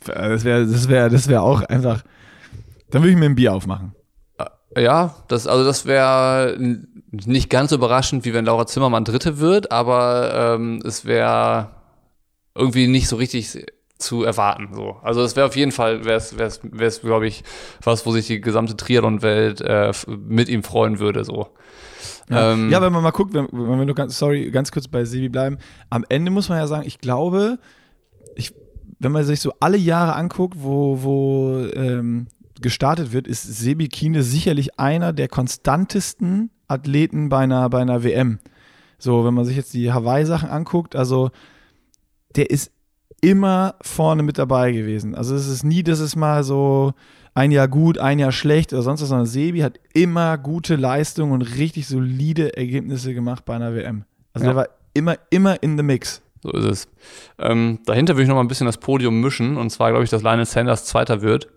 [0.04, 2.02] Das wäre das wär, das wär auch einfach.
[2.90, 3.94] Dann würde ich mir ein Bier aufmachen.
[4.76, 6.56] ja, das, also das wäre
[7.10, 11.70] nicht ganz so überraschend, wie wenn Laura Zimmermann Dritte wird, aber ähm, es wäre
[12.54, 13.66] irgendwie nicht so richtig
[13.98, 14.70] zu erwarten.
[14.72, 14.96] So.
[15.02, 17.44] Also es wäre auf jeden Fall, wäre es, wär's, wär's, glaube ich,
[17.82, 21.24] was, wo sich die gesamte Triathlon-Welt äh, mit ihm freuen würde.
[21.24, 21.48] So.
[22.28, 24.88] Ja, Ähm, ja wenn man mal guckt, wenn, wenn wir nur ganz, sorry, ganz kurz
[24.88, 25.58] bei Sebi bleiben.
[25.90, 27.58] Am Ende muss man ja sagen, ich glaube,
[28.34, 28.52] ich,
[28.98, 32.26] wenn man sich so alle Jahre anguckt, wo, wo ähm,
[32.60, 38.38] gestartet wird, ist Sebi Kiene sicherlich einer der konstantesten Athleten bei einer, bei einer WM.
[38.98, 41.30] So, wenn man sich jetzt die Hawaii-Sachen anguckt, also
[42.36, 42.72] der ist
[43.24, 45.14] immer vorne mit dabei gewesen.
[45.14, 46.92] Also es ist nie, dass es mal so
[47.34, 51.32] ein Jahr gut, ein Jahr schlecht oder sonst was, sondern Sebi hat immer gute Leistungen
[51.32, 54.04] und richtig solide Ergebnisse gemacht bei einer WM.
[54.32, 54.52] Also Ja.
[54.52, 56.22] der war immer, immer in the mix.
[56.42, 56.88] So ist es.
[57.38, 59.56] Ähm, dahinter würde ich noch mal ein bisschen das Podium mischen.
[59.56, 61.48] Und zwar glaube ich, dass Lionel Sanders Zweiter wird.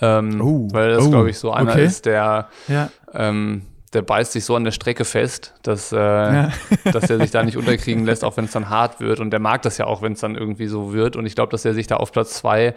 [0.00, 1.84] Ähm, Oh, weil das, oh, glaube ich, so einer okay.
[1.84, 2.90] ist, der, Ja.
[3.14, 6.52] ähm, der beißt sich so an der Strecke fest, dass, äh, Ja.
[6.92, 9.20] dass er sich da nicht unterkriegen lässt, auch wenn es dann hart wird.
[9.20, 11.16] Und der mag das ja auch, wenn es dann irgendwie so wird.
[11.16, 12.74] Und ich glaube, dass er sich da auf Platz zwei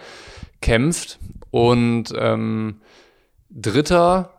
[0.62, 1.20] kämpft.
[1.51, 2.82] Und ähm,
[3.49, 4.32] Dritter,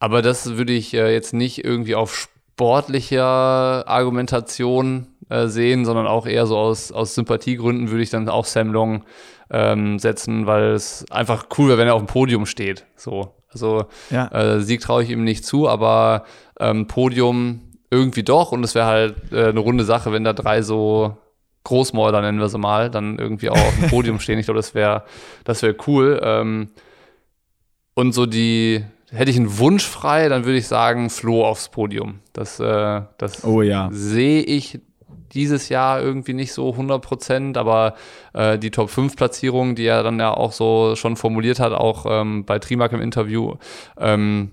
[0.00, 6.26] aber das würde ich äh, jetzt nicht irgendwie auf sportlicher Argumentation äh, sehen, sondern auch
[6.26, 9.04] eher so aus, aus Sympathiegründen würde ich dann auch Sam Long
[9.50, 12.84] ähm, setzen, weil es einfach cool wäre, wenn er auf dem Podium steht.
[12.96, 13.34] So.
[13.50, 14.28] Also Ja.
[14.28, 16.24] äh, Sieg traue ich ihm nicht zu, aber
[16.60, 17.60] ähm, Podium
[17.90, 21.16] irgendwie doch und es wäre halt äh, eine runde Sache, wenn da drei so
[21.64, 24.38] Großmäuler, nennen wir sie mal, dann irgendwie auch auf dem Podium stehen.
[24.38, 25.04] Ich glaube, das wäre
[25.44, 26.20] das wäre cool.
[26.22, 26.68] Ähm,
[27.94, 32.20] und so die, hätte ich einen Wunsch frei, dann würde ich sagen, Flo aufs Podium.
[32.32, 33.88] Das, äh, das Oh ja.
[33.90, 34.80] sehe ich
[35.34, 37.94] dieses Jahr irgendwie nicht so 100 Prozent, aber
[38.32, 42.06] äh, die Top 5 Platzierung, die er dann ja auch so schon formuliert hat, auch
[42.08, 43.54] ähm, bei Trimark im Interview,
[43.98, 44.52] ähm,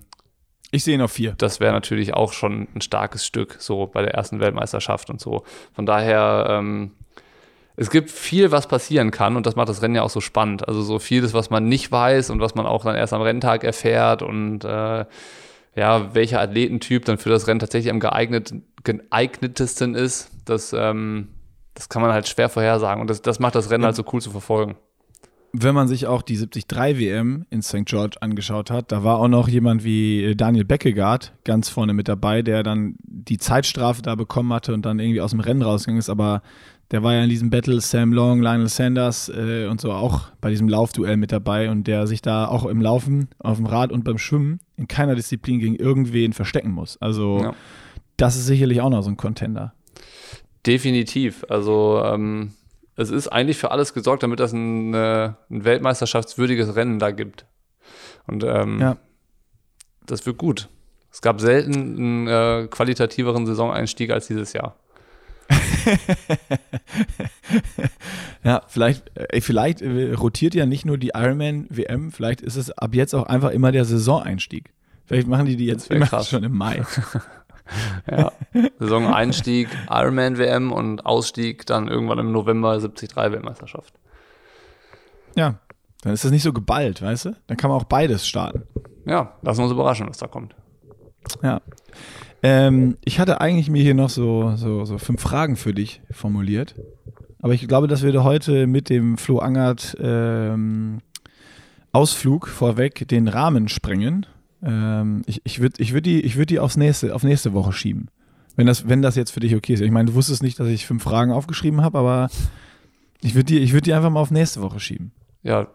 [0.72, 1.36] Ich sehe ihn auf vier.
[1.38, 5.44] das wäre natürlich auch schon ein starkes Stück, so bei der ersten Weltmeisterschaft und so.
[5.74, 6.92] Von daher, ähm,
[7.78, 10.68] es gibt viel, was passieren kann und das macht das Rennen ja auch so spannend.
[10.68, 13.64] Also so vieles, was man nicht weiß und was man auch dann erst am Renntag
[13.64, 15.06] erfährt und äh,
[15.76, 18.54] ja, welcher Athletentyp dann für das Rennen tatsächlich am geeignet,
[18.84, 21.28] geeignetesten ist, das, ähm,
[21.74, 24.22] das kann man halt schwer vorhersagen und das, das macht das Rennen halt so cool
[24.22, 24.76] zu verfolgen.
[25.58, 27.86] Wenn man sich auch die 73 WM in St.
[27.86, 32.42] George angeschaut hat, da war auch noch jemand wie Daniel Beckegaard ganz vorne mit dabei,
[32.42, 36.10] der dann die Zeitstrafe da bekommen hatte und dann irgendwie aus dem Rennen rausgegangen ist,
[36.10, 36.42] aber
[36.92, 40.50] der war ja in diesem Battle Sam Long, Lionel Sanders äh, und so auch bei
[40.50, 44.04] diesem Laufduell mit dabei und der sich da auch im Laufen, auf dem Rad und
[44.04, 46.98] beim Schwimmen in keiner Disziplin gegen irgendwen verstecken muss.
[47.02, 47.54] Also Ja.
[48.18, 49.74] das ist sicherlich auch noch so ein Contender.
[50.66, 51.46] Definitiv.
[51.50, 52.54] Also ähm,
[52.96, 57.46] es ist eigentlich für alles gesorgt, damit das ein, äh, ein weltmeisterschaftswürdiges Rennen da gibt.
[58.28, 58.98] Und ähm, Ja.
[60.06, 60.70] das wird gut.
[61.12, 64.76] Es gab selten einen äh, qualitativeren Saisoneinstieg als dieses Jahr.
[68.44, 72.70] Ja, vielleicht, äh, vielleicht äh, rotiert ja nicht nur die Ironman WM, vielleicht ist es
[72.72, 74.72] ab jetzt auch einfach immer der Saisoneinstieg.
[75.06, 76.30] Vielleicht machen die die jetzt immer krass.
[76.30, 76.84] schon im Mai.
[78.10, 78.32] ja.
[78.80, 83.94] Saison-Einstieg Ironman-WM und Ausstieg dann irgendwann im November 73-Weltmeisterschaft.
[85.36, 85.60] Ja,
[86.02, 87.36] dann ist das nicht so geballt, weißt du?
[87.48, 88.64] Dann kann man auch beides starten.
[89.06, 90.56] Ja, lassen wir uns überraschen, was da kommt.
[91.42, 91.62] Ja.
[92.44, 96.76] Ähm, ich hatte eigentlich mir hier noch so, so, so fünf Fragen für dich formuliert.
[97.42, 101.02] Aber ich glaube, dass wir heute mit dem Flo Angert ähm,
[101.92, 104.26] Ausflug vorweg den Rahmen sprengen.
[104.66, 107.72] Ähm, ich ich würde ich würd die, ich würd die aufs nächste, auf nächste Woche
[107.72, 108.10] schieben.
[108.56, 109.82] Wenn das, wenn das jetzt für dich okay ist.
[109.82, 112.30] Ich meine, du wusstest nicht, dass ich fünf Fragen aufgeschrieben habe, aber
[113.22, 115.12] ich würde die, würd die einfach mal auf nächste Woche schieben.
[115.44, 115.68] Ja,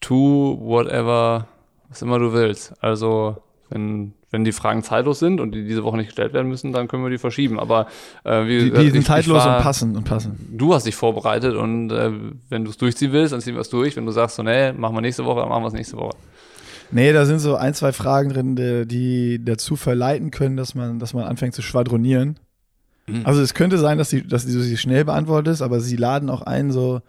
[0.00, 1.48] tu whatever,
[1.88, 2.72] was immer du willst.
[2.82, 3.38] Also,
[3.70, 6.86] wenn, wenn die Fragen zeitlos sind und die diese Woche nicht gestellt werden müssen, dann
[6.88, 7.58] können wir die verschieben.
[7.58, 7.88] Aber
[8.24, 10.48] äh, wie Die, die sind ich- zeitlos ich war, und passen und passen.
[10.56, 12.12] Du hast dich vorbereitet und äh,
[12.48, 13.96] wenn du es durchziehen willst, dann ziehen wir es durch.
[13.96, 16.16] Wenn du sagst, so, nee, machen wir nächste Woche, dann machen wir es nächste Woche.
[16.90, 20.98] Nee, da sind so ein, zwei Fragen drin, die, die dazu verleiten können, dass man,
[20.98, 22.38] dass man anfängt zu schwadronieren.
[23.06, 23.22] Mhm.
[23.24, 26.42] Also es könnte sein, dass, die, dass du sie schnell beantwortest, aber sie laden auch
[26.42, 27.00] ein, so,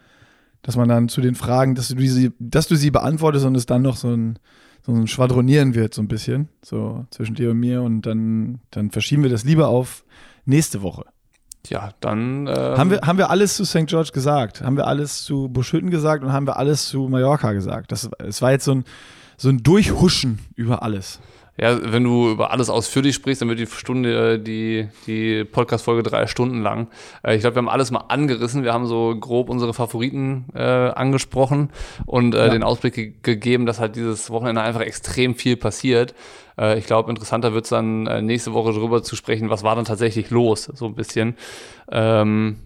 [0.62, 3.66] dass man dann zu den Fragen, dass du sie, dass du sie beantwortest und es
[3.66, 4.40] dann noch so ein,
[4.86, 8.92] so ein Schwadronieren wird, so ein bisschen, so zwischen dir und mir und dann, dann
[8.92, 10.06] verschieben wir das lieber auf
[10.46, 11.06] nächste Woche.
[11.70, 12.48] Ja, dann.
[12.48, 13.88] Ähm, Haben, wir, haben wir alles zu St.
[13.88, 14.62] George gesagt?
[14.62, 17.92] Haben wir alles zu Buschhütten gesagt und haben wir alles zu Mallorca gesagt?
[17.92, 18.86] Das, es war jetzt so ein,
[19.38, 21.20] so ein Durchhuschen über alles.
[21.60, 26.04] Ja, wenn du über alles ausführlich sprichst, dann wird die Stunde, äh, die, die Podcast-Folge
[26.04, 26.88] drei Stunden lang.
[27.24, 28.64] Äh, Ich glaube, wir haben alles mal angerissen.
[28.64, 31.72] Wir haben so grob unsere Favoriten äh, angesprochen
[32.06, 32.50] und äh, Ja.
[32.50, 36.14] den Ausblick ge gegeben, dass halt dieses Wochenende einfach extrem viel passiert.
[36.60, 39.76] Äh, ich glaube, interessanter wird es dann äh, nächste Woche darüber zu sprechen, was war
[39.76, 41.36] dann tatsächlich los, so ein bisschen.
[41.92, 42.58] Ähm,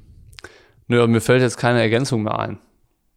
[0.90, 2.58] nö, mir fällt jetzt keine Ergänzung mehr ein.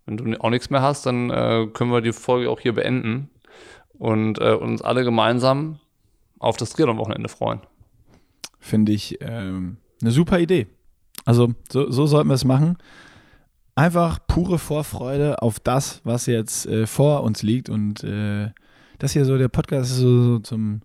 [0.06, 3.28] Wenn du auch nichts mehr hast, dann äh, können wir die Folge auch hier beenden
[3.98, 5.78] und äh, uns alle gemeinsam
[6.38, 7.60] auf das Triathlon-Wochenende freuen.
[8.60, 10.66] Finde ich ähm, eine super Idee.
[11.24, 12.76] Also so, so sollten wir es machen.
[13.74, 17.68] Einfach pure Vorfreude auf das, was jetzt äh, vor uns liegt.
[17.68, 18.50] Und äh,
[18.98, 20.82] das hier so, der Podcast ist so, so zum,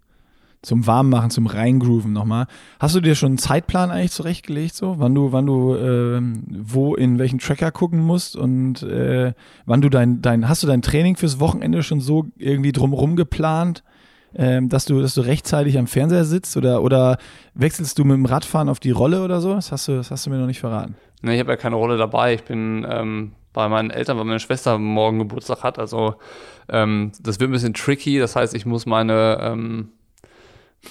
[0.61, 2.47] zum Warmmachen, zum Reingrooven nochmal.
[2.79, 4.95] Hast du dir schon einen Zeitplan eigentlich zurechtgelegt, so?
[4.99, 9.33] Wann du, wann du ähm, wo in welchen Tracker gucken musst und äh,
[9.65, 13.83] wann du dein, dein, hast du dein Training fürs Wochenende schon so irgendwie drumherum geplant?
[14.35, 17.17] ähm, dass, du, dass du rechtzeitig am Fernseher sitzt oder, oder
[17.53, 19.53] wechselst du mit dem Radfahren auf die Rolle oder so?
[19.53, 20.95] Das hast du, das hast du mir noch nicht verraten.
[21.21, 22.33] Ne, ich habe ja keine Rolle dabei.
[22.33, 25.79] Ich bin ähm, bei meinen Eltern, weil meine Schwester morgen Geburtstag hat.
[25.79, 26.15] Also
[26.69, 28.19] ähm, das wird ein bisschen tricky.
[28.19, 29.89] Das heißt, ich muss meine, ähm,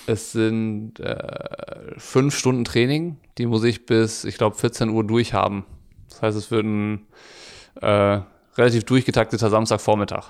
[0.06, 5.64] es sind äh, fünf Stunden Training, die muss ich bis, ich glaube, 14 Uhr durchhaben.
[6.08, 7.06] Das heißt, es wird ein
[7.80, 8.20] äh,
[8.56, 10.26] relativ durchgetakteter Samstagvormittag.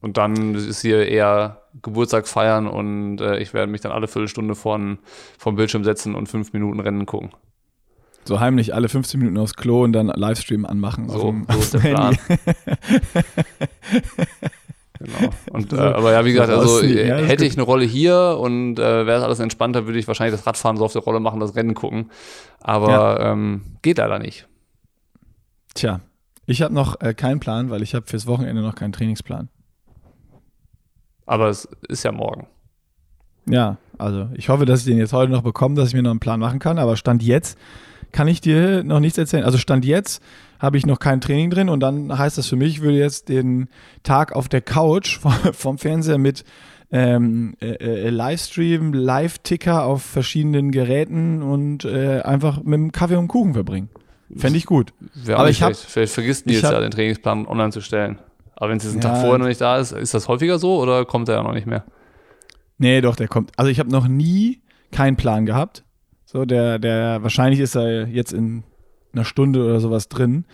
[0.00, 4.54] Und dann ist hier eher Geburtstag feiern und äh, ich werde mich dann alle Viertelstunde
[4.54, 4.98] von,
[5.38, 7.30] vom Bildschirm setzen und fünf Minuten Rennen gucken.
[8.24, 11.06] So heimlich alle 15 Minuten aufs Klo und dann Livestream anmachen.
[11.08, 12.18] auf So, dem- so ist der auf Plan.
[15.00, 15.30] Genau.
[15.52, 17.84] Und, äh, So- aber ja, wie gesagt, so also äh, ja, hätte ich eine Rolle
[17.84, 21.02] hier und äh, wäre es alles entspannter, würde ich wahrscheinlich das Radfahren so auf der
[21.02, 22.10] Rolle machen, das Rennen gucken.
[22.60, 24.48] Aber ähm, geht leider nicht.
[25.74, 26.00] Tja,
[26.46, 29.48] ich habe noch äh, keinen Plan, weil ich habe fürs Wochenende noch keinen Trainingsplan.
[31.26, 32.46] Aber es ist ja morgen.
[33.46, 36.10] Ja, also ich hoffe, dass ich den jetzt heute noch bekomme, dass ich mir noch
[36.10, 36.78] einen Plan machen kann.
[36.78, 37.58] Aber Stand jetzt
[38.12, 39.44] kann ich dir noch nichts erzählen.
[39.44, 40.22] Also Stand jetzt
[40.58, 43.28] habe ich noch kein Training drin und dann heißt das für mich, ich würde jetzt
[43.28, 43.68] den
[44.02, 45.18] Tag auf der Couch
[45.52, 46.44] vom, Fernseher mit
[46.90, 53.28] ähm, äh, äh, Livestream, Live-Ticker auf verschiedenen Geräten und äh, einfach mit dem Kaffee und
[53.28, 53.90] Kuchen verbringen.
[54.36, 54.92] Fände ich gut.
[55.14, 55.76] Wäre Aber ich hab-.
[55.76, 58.18] Vielleicht vergisst Nils ja, den Trainingsplan online zu stellen.
[58.56, 59.10] Aber wenn es jetzt einen Ja.
[59.10, 61.54] Tag vorher noch nicht da ist, ist das häufiger so oder kommt er ja noch
[61.54, 61.84] nicht mehr?
[62.78, 63.52] Nee, doch, der kommt.
[63.56, 65.84] Also ich habe noch nie keinen Plan gehabt.
[66.30, 68.62] So, der, der, wahrscheinlich ist er jetzt in
[69.14, 70.44] einer Stunde oder sowas drin.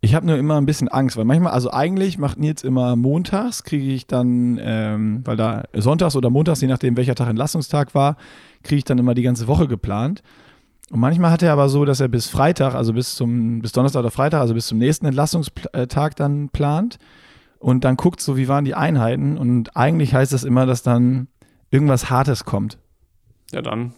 [0.00, 3.62] Ich habe nur immer ein bisschen Angst, weil manchmal, also eigentlich macht Nils immer montags,
[3.62, 8.16] kriege ich dann, ähm, weil da sonntags oder montags, je nachdem welcher Tag Entlastungstag war,
[8.62, 10.22] kriege ich dann immer die ganze Woche geplant.
[10.90, 14.00] Und manchmal hat er aber so, dass er bis Freitag, also bis zum, bis Donnerstag
[14.00, 16.98] oder Freitag, also bis zum nächsten Entlastungstag dann plant
[17.58, 21.28] und dann guckt so, wie waren die Einheiten und eigentlich heißt das immer, dass dann
[21.70, 22.78] irgendwas Hartes kommt.
[23.52, 23.92] Ja, dann,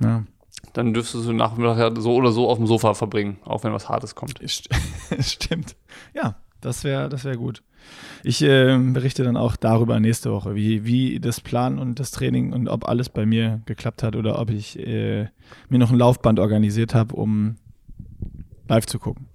[0.00, 0.24] Ja.
[0.74, 3.88] dann dürftest du Nachmittag ja so oder so auf dem Sofa verbringen, auch wenn was
[3.88, 4.40] Hartes kommt.
[4.40, 4.68] St-
[5.20, 5.76] Stimmt.
[6.14, 7.62] Ja, das wäre das wär gut.
[8.24, 12.52] Ich ähm, berichte dann auch darüber nächste Woche, wie, wie das Plan und das Training
[12.52, 15.28] und ob alles bei mir geklappt hat oder ob ich äh,
[15.68, 17.56] mir noch ein Laufband organisiert habe, um
[18.68, 19.28] live zu gucken.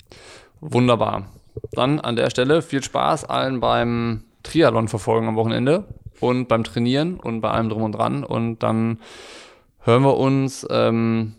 [0.60, 1.28] Wunderbar.
[1.72, 5.86] Dann an der Stelle viel Spaß allen beim Triathlon verfolgen am Wochenende
[6.20, 8.24] und beim Trainieren und bei allem drum und dran.
[8.26, 9.00] Und dann
[9.82, 10.66] hören wir uns.
[10.70, 11.36] Ähm,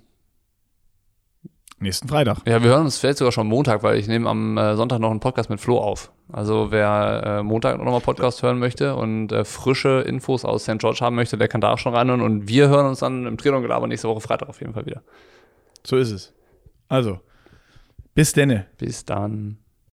[1.78, 2.38] Nächsten Freitag.
[2.46, 5.10] ja, wir hören uns vielleicht sogar schon Montag, weil ich nehme am äh, Sonntag noch
[5.10, 6.12] einen Podcast mit Flo auf.
[6.32, 10.78] Also wer äh, Montag noch mal Podcast hören möchte und äh, frische Infos aus St.
[10.78, 12.20] George haben möchte, der kann da auch schon reinhören.
[12.20, 15.02] Und wir hören uns dann im Triathlon Gelaber nächste Woche Freitag auf jeden Fall wieder.
[15.84, 16.32] So ist es.
[16.88, 17.18] Also,
[18.14, 18.66] bis denne.
[18.78, 19.58] Bis dann.